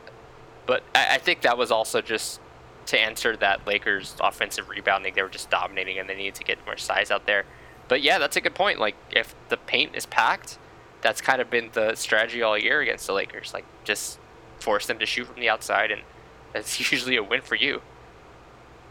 but 0.67 0.83
I, 0.95 1.15
I 1.15 1.19
think 1.19 1.41
that 1.43 1.57
was 1.57 1.71
also 1.71 2.01
just 2.03 2.41
to 2.87 2.99
answer 2.99 3.37
that 3.37 3.67
Lakers 3.67 4.17
offensive 4.21 4.69
rebounding. 4.69 5.15
They 5.15 5.23
were 5.23 5.29
just 5.29 5.51
dominating 5.51 5.99
and 5.99 6.09
they 6.09 6.15
needed 6.15 6.35
to 6.37 6.45
get 6.45 6.65
more 6.67 6.77
size 6.77 7.11
out 7.11 7.27
there. 7.27 7.45
But 7.89 8.03
yeah, 8.03 8.19
that's 8.19 8.37
a 8.37 8.41
good 8.41 8.55
point. 8.55 8.79
Like 8.79 8.97
if 9.11 9.35
the 9.49 9.57
paint 9.57 9.95
is 9.95 10.07
packed, 10.07 10.59
that's 11.03 11.21
kind 11.21 11.41
of 11.41 11.51
been 11.51 11.71
the 11.73 11.95
strategy 11.95 12.43
all 12.43 12.57
year 12.57 12.81
against 12.81 13.07
the 13.07 13.13
Lakers. 13.13 13.53
Like 13.53 13.65
just 13.85 14.19
force 14.59 14.87
them 14.87 14.99
to 14.99 15.07
shoot 15.07 15.27
from 15.27 15.41
the 15.41 15.49
outside, 15.49 15.91
and 15.91 16.03
that's 16.53 16.79
usually 16.93 17.17
a 17.17 17.23
win 17.23 17.43
for 17.43 17.55
you. 17.55 17.83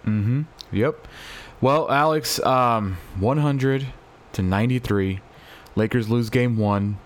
Mm-hmm. 0.06 0.44
Yep. 0.72 1.08
Well, 1.62 1.90
Alex, 1.90 2.40
um, 2.42 2.98
100 3.20 3.88
to 4.34 4.42
93. 4.42 5.22
Lakers 5.76 6.10
lose 6.10 6.30
game 6.30 6.58
one. 6.58 6.98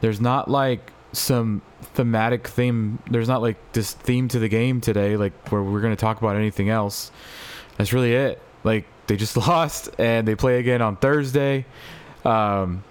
There's 0.00 0.20
not 0.20 0.50
like 0.50 0.92
some 1.12 1.62
thematic 1.94 2.48
theme. 2.48 2.98
There's 3.10 3.28
not 3.28 3.42
like 3.42 3.56
this 3.72 3.92
theme 3.92 4.28
to 4.28 4.38
the 4.38 4.48
game 4.48 4.80
today, 4.80 5.16
like 5.16 5.32
where 5.50 5.62
we're 5.62 5.80
going 5.80 5.94
to 5.94 6.00
talk 6.00 6.18
about 6.18 6.36
anything 6.36 6.68
else. 6.68 7.10
That's 7.76 7.92
really 7.92 8.12
it. 8.12 8.40
Like 8.62 8.86
they 9.06 9.16
just 9.16 9.36
lost 9.48 9.88
and 9.98 10.26
they 10.26 10.34
play 10.34 10.58
again 10.58 10.82
on 10.82 10.96
Thursday. 10.96 11.66
Um, 12.24 12.84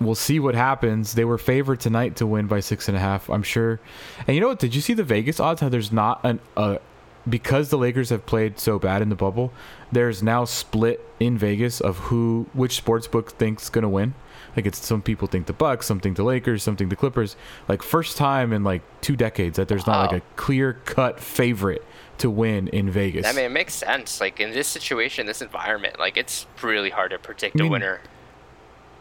we'll 0.00 0.14
see 0.14 0.40
what 0.40 0.54
happens. 0.54 1.14
They 1.14 1.24
were 1.24 1.38
favored 1.38 1.80
tonight 1.80 2.16
to 2.16 2.26
win 2.26 2.46
by 2.46 2.60
six 2.60 2.88
and 2.88 2.96
a 2.96 3.00
half, 3.00 3.28
I'm 3.28 3.42
sure. 3.42 3.80
And 4.26 4.34
you 4.34 4.40
know 4.40 4.48
what? 4.48 4.58
Did 4.58 4.74
you 4.74 4.80
see 4.80 4.94
the 4.94 5.04
Vegas 5.04 5.40
odds? 5.40 5.60
How 5.60 5.68
there's 5.68 5.92
not 5.92 6.20
an 6.24 6.40
uh, 6.56 6.78
because 7.28 7.70
the 7.70 7.78
Lakers 7.78 8.10
have 8.10 8.24
played 8.26 8.58
so 8.58 8.78
bad 8.78 9.02
in 9.02 9.08
the 9.08 9.14
bubble. 9.16 9.52
There's 9.90 10.22
now 10.22 10.44
split 10.44 11.00
in 11.18 11.36
Vegas 11.38 11.80
of 11.80 11.96
who 11.98 12.46
which 12.52 12.76
sports 12.76 13.06
book 13.06 13.30
thinks 13.32 13.68
gonna 13.68 13.88
win. 13.88 14.14
Like 14.56 14.64
it's 14.66 14.84
some 14.84 15.02
people 15.02 15.28
think 15.28 15.46
the 15.46 15.52
Bucks, 15.52 15.86
some 15.86 16.00
think 16.00 16.16
the 16.16 16.22
Lakers, 16.24 16.62
some 16.62 16.76
think 16.76 16.90
the 16.90 16.96
Clippers. 16.96 17.36
Like 17.68 17.82
first 17.82 18.16
time 18.16 18.52
in 18.52 18.64
like 18.64 18.82
two 19.00 19.16
decades 19.16 19.56
that 19.56 19.68
there's 19.68 19.86
not 19.86 19.96
Wow. 19.96 20.12
like 20.12 20.22
a 20.22 20.26
clear 20.36 20.74
cut 20.84 21.20
favorite 21.20 21.84
to 22.18 22.30
win 22.30 22.68
in 22.68 22.90
Vegas. 22.90 23.26
I 23.26 23.32
mean, 23.32 23.44
it 23.44 23.50
makes 23.52 23.74
sense. 23.74 24.20
Like 24.20 24.40
in 24.40 24.52
this 24.52 24.66
situation, 24.68 25.26
this 25.26 25.42
environment, 25.42 25.98
like 25.98 26.16
it's 26.16 26.46
really 26.62 26.90
hard 26.90 27.10
to 27.10 27.18
predict 27.18 27.56
I 27.60 27.64
mean, 27.64 27.68
a 27.68 27.72
winner. 27.72 28.00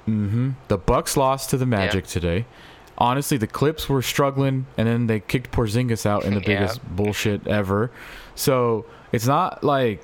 hmm 0.06 0.52
The 0.68 0.78
Bucks 0.78 1.16
lost 1.18 1.50
to 1.52 1.58
the 1.58 1.66
Magic 1.66 2.06
today. 2.08 2.46
Honestly, 2.98 3.38
the 3.38 3.48
Clips 3.48 3.90
were 3.90 4.02
struggling, 4.02 4.66
and 4.78 4.88
then 4.88 5.08
they 5.08 5.20
kicked 5.20 5.52
Porzingis 5.52 6.06
out 6.06 6.24
in 6.24 6.34
the 6.34 6.40
Yeah. 6.48 6.60
biggest 6.60 6.96
bullshit 6.96 7.46
ever. 7.48 7.92
So 8.36 8.86
it's 9.12 9.28
not 9.28 9.64
like, 9.64 10.02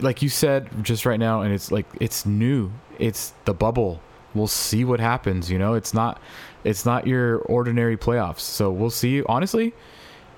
like 0.00 0.22
you 0.22 0.28
said 0.28 0.68
just 0.84 1.06
right 1.06 1.18
now, 1.18 1.42
and 1.42 1.52
it's 1.52 1.72
like 1.72 1.86
it's 2.00 2.24
new. 2.24 2.70
It's 2.98 3.32
the 3.44 3.54
bubble. 3.54 4.00
We'll 4.34 4.46
see 4.48 4.84
what 4.84 5.00
happens. 5.00 5.50
You 5.50 5.58
know, 5.58 5.74
it's 5.74 5.94
not, 5.94 6.20
it's 6.64 6.84
not 6.84 7.06
your 7.06 7.38
ordinary 7.38 7.96
playoffs. 7.96 8.40
So 8.40 8.70
we'll 8.70 8.90
see. 8.90 9.22
Honestly, 9.24 9.72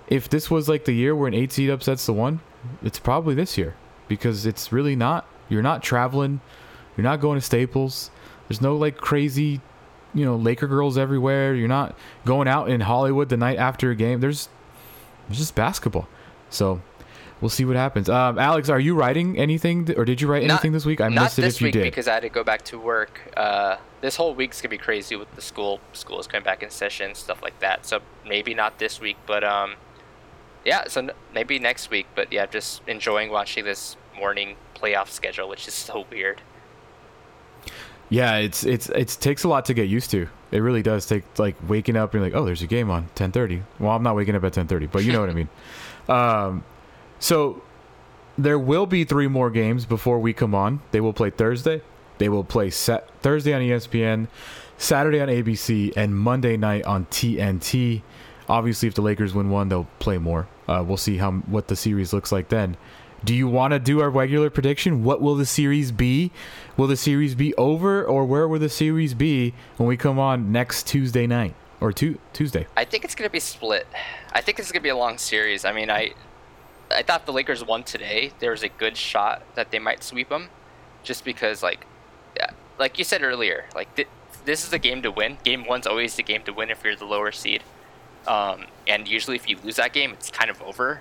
if 0.08 0.28
this 0.28 0.50
was 0.50 0.68
like 0.68 0.84
the 0.84 0.92
year 0.92 1.14
where 1.16 1.28
an 1.28 1.34
eight 1.34 1.52
seed 1.52 1.70
upsets 1.70 2.06
the 2.06 2.12
one, 2.12 2.40
it's 2.82 2.98
probably 2.98 3.34
this 3.34 3.56
year 3.58 3.74
because 4.08 4.46
it's 4.46 4.72
really 4.72 4.96
not. 4.96 5.26
You're 5.48 5.62
not 5.62 5.82
traveling. 5.82 6.40
You're 6.96 7.04
not 7.04 7.20
going 7.20 7.38
to 7.38 7.44
Staples. 7.44 8.10
There's 8.48 8.60
no 8.60 8.76
like 8.76 8.96
crazy, 8.96 9.60
you 10.16 10.24
know, 10.24 10.34
Laker 10.36 10.66
girls 10.66 10.98
everywhere. 10.98 11.54
You're 11.54 11.68
not 11.68 11.94
going 12.24 12.48
out 12.48 12.68
in 12.68 12.80
Hollywood 12.80 13.28
the 13.28 13.36
night 13.36 13.58
after 13.58 13.90
a 13.90 13.94
game. 13.94 14.20
There's, 14.20 14.48
there's 15.28 15.38
just 15.38 15.54
basketball. 15.54 16.08
So 16.50 16.80
we'll 17.40 17.50
see 17.50 17.64
what 17.64 17.76
happens. 17.76 18.08
Um, 18.08 18.38
Alex, 18.38 18.68
are 18.68 18.80
you 18.80 18.94
writing 18.94 19.38
anything, 19.38 19.84
th- 19.84 19.98
or 19.98 20.04
did 20.04 20.20
you 20.20 20.26
write 20.28 20.42
Not- 20.44 20.54
anything 20.54 20.72
this 20.72 20.84
week? 20.86 21.00
I 21.00 21.08
missed 21.10 21.38
it 21.38 21.44
if 21.44 21.60
you 21.60 21.66
week 21.66 21.74
did. 21.74 21.82
because 21.84 22.08
I 22.08 22.14
had 22.14 22.20
to 22.22 22.28
go 22.28 22.42
back 22.42 22.62
to 22.66 22.78
work. 22.78 23.20
Uh, 23.36 23.76
this 24.00 24.16
whole 24.16 24.34
week's 24.34 24.60
gonna 24.60 24.70
be 24.70 24.78
crazy 24.78 25.16
with 25.16 25.32
the 25.34 25.42
school. 25.42 25.80
School 25.92 26.18
is 26.20 26.26
coming 26.26 26.44
back 26.44 26.62
in 26.62 26.70
session, 26.70 27.14
stuff 27.14 27.42
like 27.42 27.58
that. 27.60 27.84
So 27.86 28.00
maybe 28.26 28.54
not 28.54 28.78
this 28.78 29.00
week, 29.00 29.16
but 29.26 29.42
um, 29.44 29.74
yeah. 30.64 30.84
So 30.88 31.00
n- 31.00 31.10
maybe 31.34 31.58
next 31.58 31.90
week. 31.90 32.06
But 32.14 32.32
yeah, 32.32 32.46
just 32.46 32.82
enjoying 32.86 33.30
watching 33.30 33.64
this 33.64 33.96
morning 34.16 34.56
playoff 34.74 35.08
schedule, 35.08 35.48
which 35.48 35.66
is 35.68 35.74
so 35.74 36.06
weird. 36.10 36.40
Yeah, 38.08 38.36
it's 38.36 38.64
it's 38.64 38.88
it 38.90 39.08
takes 39.20 39.44
a 39.44 39.48
lot 39.48 39.64
to 39.66 39.74
get 39.74 39.88
used 39.88 40.10
to. 40.12 40.28
It 40.52 40.60
really 40.60 40.82
does 40.82 41.06
take 41.06 41.24
like 41.38 41.56
waking 41.68 41.96
up 41.96 42.14
and 42.14 42.22
like, 42.22 42.34
oh, 42.34 42.44
there's 42.44 42.62
a 42.62 42.66
game 42.66 42.90
on 42.90 43.08
10:30. 43.16 43.62
Well, 43.80 43.90
I'm 43.90 44.02
not 44.02 44.14
waking 44.14 44.36
up 44.36 44.44
at 44.44 44.52
10:30, 44.52 44.90
but 44.90 45.04
you 45.04 45.12
know 45.12 45.20
what 45.20 45.30
I 45.30 45.34
mean. 45.34 45.48
Um, 46.08 46.62
so 47.18 47.64
there 48.38 48.60
will 48.60 48.86
be 48.86 49.02
three 49.02 49.26
more 49.26 49.50
games 49.50 49.84
before 49.84 50.20
we 50.20 50.32
come 50.32 50.54
on. 50.54 50.80
They 50.92 51.00
will 51.00 51.12
play 51.12 51.30
Thursday. 51.30 51.82
They 52.18 52.28
will 52.28 52.44
play 52.44 52.70
set 52.70 53.10
Thursday 53.22 53.52
on 53.52 53.60
ESPN, 53.60 54.28
Saturday 54.78 55.20
on 55.20 55.28
ABC, 55.28 55.92
and 55.96 56.16
Monday 56.16 56.56
night 56.56 56.84
on 56.84 57.06
TNT. 57.06 58.02
Obviously, 58.48 58.86
if 58.86 58.94
the 58.94 59.02
Lakers 59.02 59.34
win 59.34 59.50
one, 59.50 59.68
they'll 59.68 59.88
play 59.98 60.18
more. 60.18 60.46
Uh, 60.68 60.84
we'll 60.86 60.96
see 60.96 61.16
how 61.16 61.32
what 61.32 61.68
the 61.68 61.76
series 61.76 62.12
looks 62.12 62.30
like 62.30 62.48
then. 62.48 62.76
Do 63.24 63.34
you 63.34 63.48
want 63.48 63.72
to 63.72 63.78
do 63.78 64.00
our 64.00 64.10
regular 64.10 64.50
prediction? 64.50 65.02
What 65.02 65.20
will 65.20 65.34
the 65.34 65.46
series 65.46 65.90
be? 65.90 66.30
Will 66.76 66.86
the 66.86 66.96
series 66.96 67.34
be 67.34 67.54
over, 67.54 68.04
or 68.04 68.24
where 68.24 68.46
will 68.46 68.58
the 68.60 68.68
series 68.68 69.14
be 69.14 69.54
when 69.78 69.88
we 69.88 69.96
come 69.96 70.18
on 70.18 70.52
next 70.52 70.86
Tuesday 70.86 71.26
night 71.26 71.54
or 71.80 71.92
tu- 71.92 72.18
Tuesday? 72.32 72.66
I 72.76 72.84
think 72.84 73.04
it's 73.04 73.14
gonna 73.14 73.30
be 73.30 73.40
split. 73.40 73.86
I 74.32 74.40
think 74.40 74.58
this 74.58 74.66
is 74.66 74.72
gonna 74.72 74.82
be 74.82 74.90
a 74.90 74.96
long 74.96 75.18
series. 75.18 75.64
I 75.64 75.72
mean, 75.72 75.90
I 75.90 76.12
I 76.90 77.02
thought 77.02 77.26
the 77.26 77.32
Lakers 77.32 77.64
won 77.64 77.82
today. 77.82 78.32
There 78.38 78.52
was 78.52 78.62
a 78.62 78.68
good 78.68 78.96
shot 78.96 79.42
that 79.56 79.70
they 79.70 79.78
might 79.78 80.04
sweep 80.04 80.28
them, 80.28 80.50
just 81.02 81.24
because 81.24 81.62
like 81.62 81.86
like 82.78 82.98
you 82.98 83.04
said 83.04 83.22
earlier, 83.22 83.64
like 83.74 83.94
th- 83.96 84.08
this 84.44 84.66
is 84.66 84.72
a 84.72 84.78
game 84.78 85.02
to 85.02 85.10
win. 85.10 85.38
Game 85.44 85.64
one's 85.66 85.86
always 85.86 86.14
the 86.16 86.22
game 86.22 86.42
to 86.42 86.52
win 86.52 86.70
if 86.70 86.84
you're 86.84 86.94
the 86.96 87.06
lower 87.06 87.32
seed, 87.32 87.62
um, 88.28 88.66
and 88.86 89.08
usually 89.08 89.36
if 89.36 89.48
you 89.48 89.56
lose 89.64 89.76
that 89.76 89.92
game, 89.92 90.12
it's 90.12 90.30
kind 90.30 90.50
of 90.50 90.60
over. 90.62 91.00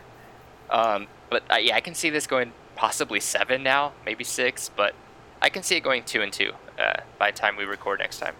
Um, 0.69 1.07
but 1.29 1.43
uh, 1.51 1.55
yeah, 1.57 1.75
I 1.75 1.81
can 1.81 1.95
see 1.95 2.09
this 2.09 2.27
going 2.27 2.51
possibly 2.75 3.19
seven 3.19 3.63
now, 3.63 3.93
maybe 4.05 4.23
six, 4.23 4.69
but 4.75 4.93
I 5.41 5.49
can 5.49 5.63
see 5.63 5.75
it 5.75 5.81
going 5.81 6.03
two 6.03 6.21
and 6.21 6.31
two 6.33 6.51
uh, 6.79 7.01
by 7.17 7.31
the 7.31 7.37
time 7.37 7.55
we 7.57 7.65
record 7.65 7.99
next 7.99 8.19
time. 8.19 8.35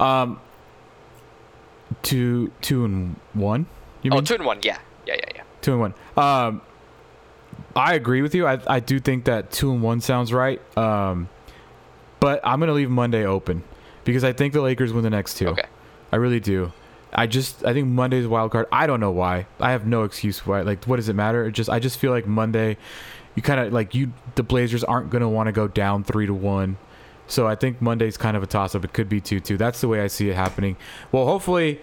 Um, 0.00 0.40
two, 2.02 2.50
two 2.60 2.84
and 2.84 3.16
one. 3.32 3.66
You 4.02 4.10
Oh, 4.12 4.16
mean 4.16 4.24
two 4.24 4.34
and 4.34 4.44
one, 4.44 4.58
yeah, 4.62 4.78
yeah, 5.06 5.14
yeah, 5.14 5.24
yeah. 5.36 5.42
two 5.62 5.72
and 5.72 5.80
one? 5.80 5.94
Um, 6.16 6.60
I 7.76 7.94
agree 7.94 8.22
with 8.22 8.34
you. 8.34 8.46
I 8.46 8.58
I 8.66 8.80
do 8.80 9.00
think 9.00 9.24
that 9.24 9.50
two 9.50 9.72
and 9.72 9.82
one 9.82 10.00
sounds 10.00 10.32
right. 10.32 10.60
Um, 10.76 11.28
but 12.20 12.40
I'm 12.44 12.60
gonna 12.60 12.72
leave 12.72 12.90
Monday 12.90 13.24
open 13.24 13.62
because 14.04 14.24
I 14.24 14.32
think 14.32 14.52
the 14.52 14.60
Lakers 14.60 14.92
win 14.92 15.02
the 15.02 15.10
next 15.10 15.34
two. 15.38 15.48
Okay. 15.48 15.64
I 16.12 16.16
really 16.16 16.40
do. 16.40 16.72
I 17.14 17.26
just 17.26 17.64
I 17.64 17.72
think 17.72 17.86
Monday's 17.88 18.26
wild 18.26 18.50
card. 18.52 18.66
I 18.72 18.86
don't 18.86 19.00
know 19.00 19.10
why. 19.12 19.46
I 19.60 19.70
have 19.72 19.86
no 19.86 20.02
excuse 20.04 20.46
why. 20.46 20.62
Like, 20.62 20.84
what 20.84 20.96
does 20.96 21.08
it 21.08 21.14
matter? 21.14 21.46
It 21.46 21.52
just 21.52 21.70
I 21.70 21.78
just 21.78 21.98
feel 21.98 22.10
like 22.10 22.26
Monday, 22.26 22.76
you 23.34 23.42
kind 23.42 23.60
of 23.60 23.72
like 23.72 23.94
you 23.94 24.12
the 24.34 24.42
Blazers 24.42 24.82
aren't 24.84 25.10
gonna 25.10 25.28
want 25.28 25.46
to 25.46 25.52
go 25.52 25.68
down 25.68 26.04
three 26.04 26.26
to 26.26 26.34
one. 26.34 26.76
So 27.26 27.46
I 27.46 27.54
think 27.54 27.80
Monday's 27.80 28.16
kind 28.16 28.36
of 28.36 28.42
a 28.42 28.46
toss 28.46 28.74
up. 28.74 28.84
It 28.84 28.92
could 28.92 29.08
be 29.08 29.20
two 29.20 29.40
two. 29.40 29.56
That's 29.56 29.80
the 29.80 29.88
way 29.88 30.00
I 30.00 30.08
see 30.08 30.28
it 30.30 30.34
happening. 30.36 30.76
Well, 31.12 31.26
hopefully. 31.26 31.80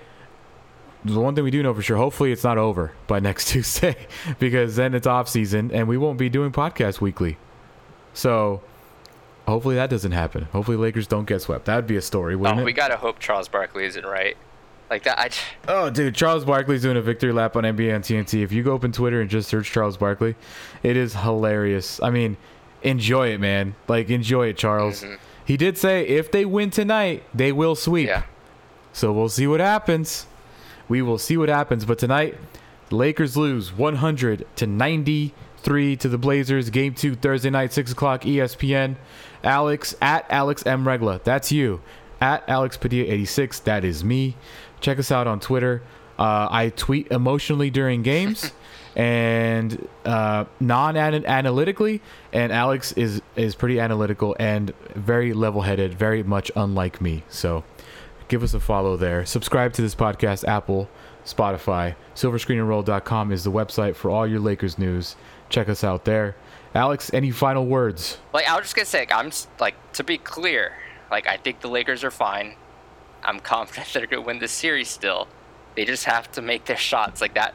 The 1.03 1.19
one 1.19 1.33
thing 1.33 1.43
we 1.43 1.49
do 1.49 1.63
know 1.63 1.73
for 1.73 1.81
sure, 1.81 1.97
hopefully 1.97 2.31
it's 2.31 2.43
not 2.43 2.59
over 2.59 2.91
by 3.07 3.19
next 3.29 3.47
Tuesday, 3.47 3.95
because 4.37 4.75
then 4.75 4.93
it's 4.93 5.07
off 5.07 5.27
season 5.27 5.71
and 5.71 5.87
we 5.87 5.97
won't 5.97 6.19
be 6.19 6.29
doing 6.29 6.51
podcasts 6.51 7.01
weekly. 7.01 7.37
So 8.13 8.61
hopefully 9.47 9.73
that 9.75 9.89
doesn't 9.89 10.11
happen. 10.11 10.43
Hopefully 10.51 10.77
Lakers 10.77 11.07
don't 11.07 11.25
get 11.25 11.41
swept. 11.41 11.65
That'd 11.65 11.87
be 11.87 11.95
a 11.97 12.01
story, 12.03 12.35
wouldn't 12.35 12.59
Oh, 12.59 12.61
it? 12.61 12.65
we 12.65 12.73
gotta 12.73 12.97
hope 12.97 13.17
Charles 13.17 13.47
Barkley 13.47 13.85
isn't 13.85 14.05
right. 14.05 14.37
Like 14.91 15.03
that, 15.03 15.17
I. 15.17 15.29
Oh, 15.69 15.89
dude, 15.89 16.13
Charles 16.13 16.43
Barkley's 16.43 16.81
doing 16.81 16.97
a 16.97 17.01
victory 17.01 17.31
lap 17.31 17.55
on 17.55 17.63
NBA 17.63 17.95
and 17.95 18.03
TNT. 18.03 18.43
If 18.43 18.51
you 18.51 18.61
go 18.61 18.73
open 18.73 18.91
Twitter 18.91 19.21
and 19.21 19.29
just 19.29 19.47
search 19.47 19.71
Charles 19.71 19.95
Barkley, 19.95 20.35
it 20.83 20.97
is 20.97 21.15
hilarious. 21.15 22.01
I 22.03 22.09
mean, 22.09 22.35
enjoy 22.83 23.29
it, 23.29 23.39
man. 23.39 23.75
Like, 23.87 24.09
enjoy 24.09 24.47
it, 24.47 24.57
Charles. 24.57 25.01
Mhm. 25.01 25.17
He 25.45 25.55
did 25.55 25.77
say 25.77 26.05
if 26.05 26.29
they 26.29 26.43
win 26.43 26.71
tonight, 26.71 27.23
they 27.33 27.53
will 27.53 27.75
sweep. 27.75 28.07
Yeah. 28.07 28.23
So 28.91 29.13
we'll 29.13 29.29
see 29.29 29.47
what 29.47 29.61
happens. 29.61 30.25
We 30.89 31.01
will 31.01 31.17
see 31.17 31.37
what 31.37 31.47
happens. 31.47 31.85
But 31.85 31.97
tonight, 31.97 32.37
Lakers 32.89 33.37
lose 33.37 33.71
100 33.71 34.45
to 34.57 34.67
93 34.67 35.95
to 35.95 36.09
the 36.09 36.17
Blazers. 36.17 36.69
Game 36.69 36.93
two 36.93 37.15
Thursday 37.15 37.49
night, 37.49 37.71
six 37.71 37.93
o'clock, 37.93 38.23
ESPN. 38.25 38.97
Alex 39.41 39.95
at 40.01 40.25
Alex 40.29 40.65
M 40.65 40.85
Regla. 40.85 41.21
That's 41.23 41.49
you. 41.49 41.79
At 42.19 42.43
Alex 42.47 42.75
Padilla 42.77 43.09
86. 43.11 43.59
That 43.61 43.83
is 43.85 44.03
me. 44.03 44.35
Check 44.81 44.99
us 44.99 45.11
out 45.11 45.27
on 45.27 45.39
Twitter. 45.39 45.81
Uh, 46.19 46.47
I 46.51 46.69
tweet 46.69 47.07
emotionally 47.11 47.69
during 47.69 48.03
games 48.03 48.51
and 48.95 49.87
uh, 50.05 50.45
non 50.59 50.97
analytically. 50.97 52.01
And 52.33 52.51
Alex 52.51 52.91
is 52.93 53.21
is 53.35 53.55
pretty 53.55 53.79
analytical 53.79 54.35
and 54.39 54.73
very 54.95 55.33
level 55.33 55.61
headed, 55.61 55.93
very 55.93 56.23
much 56.23 56.51
unlike 56.55 57.01
me. 57.01 57.23
So 57.29 57.63
give 58.27 58.43
us 58.43 58.53
a 58.53 58.59
follow 58.59 58.97
there. 58.97 59.25
Subscribe 59.25 59.73
to 59.73 59.81
this 59.81 59.95
podcast, 59.95 60.47
Apple, 60.47 60.89
Spotify. 61.25 61.95
SilverScreenandRoll.com 62.15 63.31
is 63.31 63.43
the 63.43 63.51
website 63.51 63.95
for 63.95 64.09
all 64.09 64.27
your 64.27 64.39
Lakers 64.39 64.77
news. 64.77 65.15
Check 65.49 65.69
us 65.69 65.83
out 65.83 66.05
there. 66.05 66.35
Alex, 66.73 67.11
any 67.13 67.31
final 67.31 67.65
words? 67.65 68.17
Like 68.33 68.47
I 68.47 68.55
was 68.55 68.63
just 68.65 68.75
gonna 68.75 68.85
say, 68.85 69.07
I'm 69.11 69.31
like 69.59 69.75
to 69.93 70.03
be 70.03 70.17
clear, 70.17 70.73
like 71.09 71.27
I 71.27 71.37
think 71.37 71.61
the 71.61 71.67
Lakers 71.67 72.03
are 72.03 72.11
fine. 72.11 72.55
I'm 73.23 73.39
confident 73.39 73.87
they're 73.93 74.07
gonna 74.07 74.21
win 74.21 74.39
this 74.39 74.51
series 74.51 74.89
still. 74.89 75.27
They 75.75 75.85
just 75.85 76.05
have 76.05 76.31
to 76.33 76.41
make 76.41 76.65
their 76.65 76.77
shots 76.77 77.21
like 77.21 77.35
that. 77.35 77.53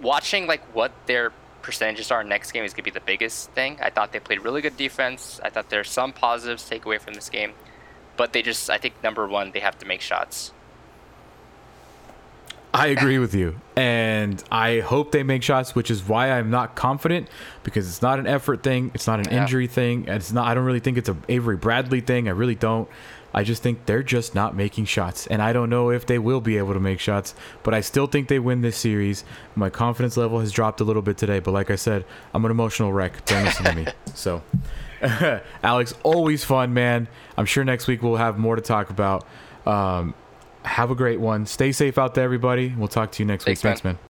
Watching 0.00 0.46
like 0.46 0.62
what 0.74 0.92
their 1.06 1.32
percentages 1.62 2.10
are 2.10 2.24
next 2.24 2.52
game 2.52 2.64
is 2.64 2.72
gonna 2.74 2.82
be 2.84 2.90
the 2.90 3.00
biggest 3.00 3.50
thing. 3.50 3.78
I 3.82 3.90
thought 3.90 4.12
they 4.12 4.20
played 4.20 4.42
really 4.42 4.60
good 4.62 4.76
defense. 4.76 5.40
I 5.44 5.50
thought 5.50 5.68
there's 5.70 5.90
some 5.90 6.12
positives 6.12 6.64
to 6.64 6.70
take 6.70 6.84
away 6.84 6.98
from 6.98 7.14
this 7.14 7.28
game, 7.28 7.52
but 8.16 8.32
they 8.32 8.42
just 8.42 8.68
I 8.70 8.78
think 8.78 8.94
number 9.02 9.26
one 9.28 9.52
they 9.52 9.60
have 9.60 9.78
to 9.78 9.86
make 9.86 10.00
shots. 10.00 10.52
I 12.74 12.86
agree 12.86 13.18
with 13.18 13.34
you. 13.34 13.60
And 13.76 14.42
I 14.50 14.80
hope 14.80 15.12
they 15.12 15.22
make 15.22 15.42
shots, 15.42 15.74
which 15.74 15.90
is 15.90 16.08
why 16.08 16.30
I'm 16.30 16.48
not 16.48 16.74
confident 16.74 17.28
because 17.64 17.86
it's 17.86 18.00
not 18.00 18.18
an 18.18 18.26
effort 18.26 18.62
thing. 18.62 18.90
It's 18.94 19.06
not 19.06 19.18
an 19.20 19.26
Yeah. 19.30 19.42
injury 19.42 19.66
thing. 19.66 20.06
and 20.08 20.16
It's 20.16 20.32
not 20.32 20.46
I 20.46 20.54
don't 20.54 20.64
really 20.64 20.80
think 20.80 20.96
it's 20.96 21.10
a 21.10 21.16
Avery 21.28 21.56
Bradley 21.56 22.00
thing. 22.00 22.28
I 22.28 22.30
really 22.30 22.54
don't. 22.54 22.88
I 23.34 23.44
just 23.44 23.62
think 23.62 23.86
they're 23.86 24.02
just 24.02 24.34
not 24.34 24.54
making 24.54 24.84
shots. 24.86 25.26
And 25.26 25.40
I 25.40 25.52
don't 25.52 25.70
know 25.70 25.90
if 25.90 26.06
they 26.06 26.18
will 26.18 26.40
be 26.40 26.58
able 26.58 26.74
to 26.74 26.80
make 26.80 27.00
shots, 27.00 27.34
but 27.62 27.74
I 27.74 27.80
still 27.80 28.06
think 28.06 28.28
they 28.28 28.38
win 28.38 28.60
this 28.60 28.76
series. 28.76 29.24
My 29.54 29.70
confidence 29.70 30.16
level 30.16 30.40
has 30.40 30.52
dropped 30.52 30.80
a 30.80 30.84
little 30.84 31.02
bit 31.02 31.16
today, 31.16 31.38
but 31.40 31.52
like 31.52 31.70
I 31.70 31.76
said, 31.76 32.04
I'm 32.34 32.44
an 32.44 32.50
emotional 32.50 32.92
wreck. 32.92 33.24
Don't 33.24 33.44
listen 33.44 33.64
to 33.64 33.74
me. 33.74 33.86
So 34.14 34.42
Alex, 35.62 35.94
always 36.02 36.44
fun, 36.44 36.74
man. 36.74 37.08
I'm 37.36 37.46
sure 37.46 37.64
next 37.64 37.88
week 37.88 38.02
we'll 38.02 38.16
have 38.16 38.38
more 38.38 38.56
to 38.56 38.62
talk 38.62 38.90
about. 38.90 39.26
Um, 39.66 40.14
have 40.64 40.90
a 40.90 40.94
great 40.94 41.18
one. 41.18 41.46
Stay 41.46 41.72
safe 41.72 41.98
out 41.98 42.14
there, 42.14 42.24
everybody. 42.24 42.74
We'll 42.76 42.88
talk 42.88 43.10
to 43.12 43.22
you 43.22 43.26
next 43.26 43.44
Thanks, 43.44 43.60
week. 43.60 43.70
Thanks, 43.70 43.84
man. 43.84 43.94
man. 43.94 44.08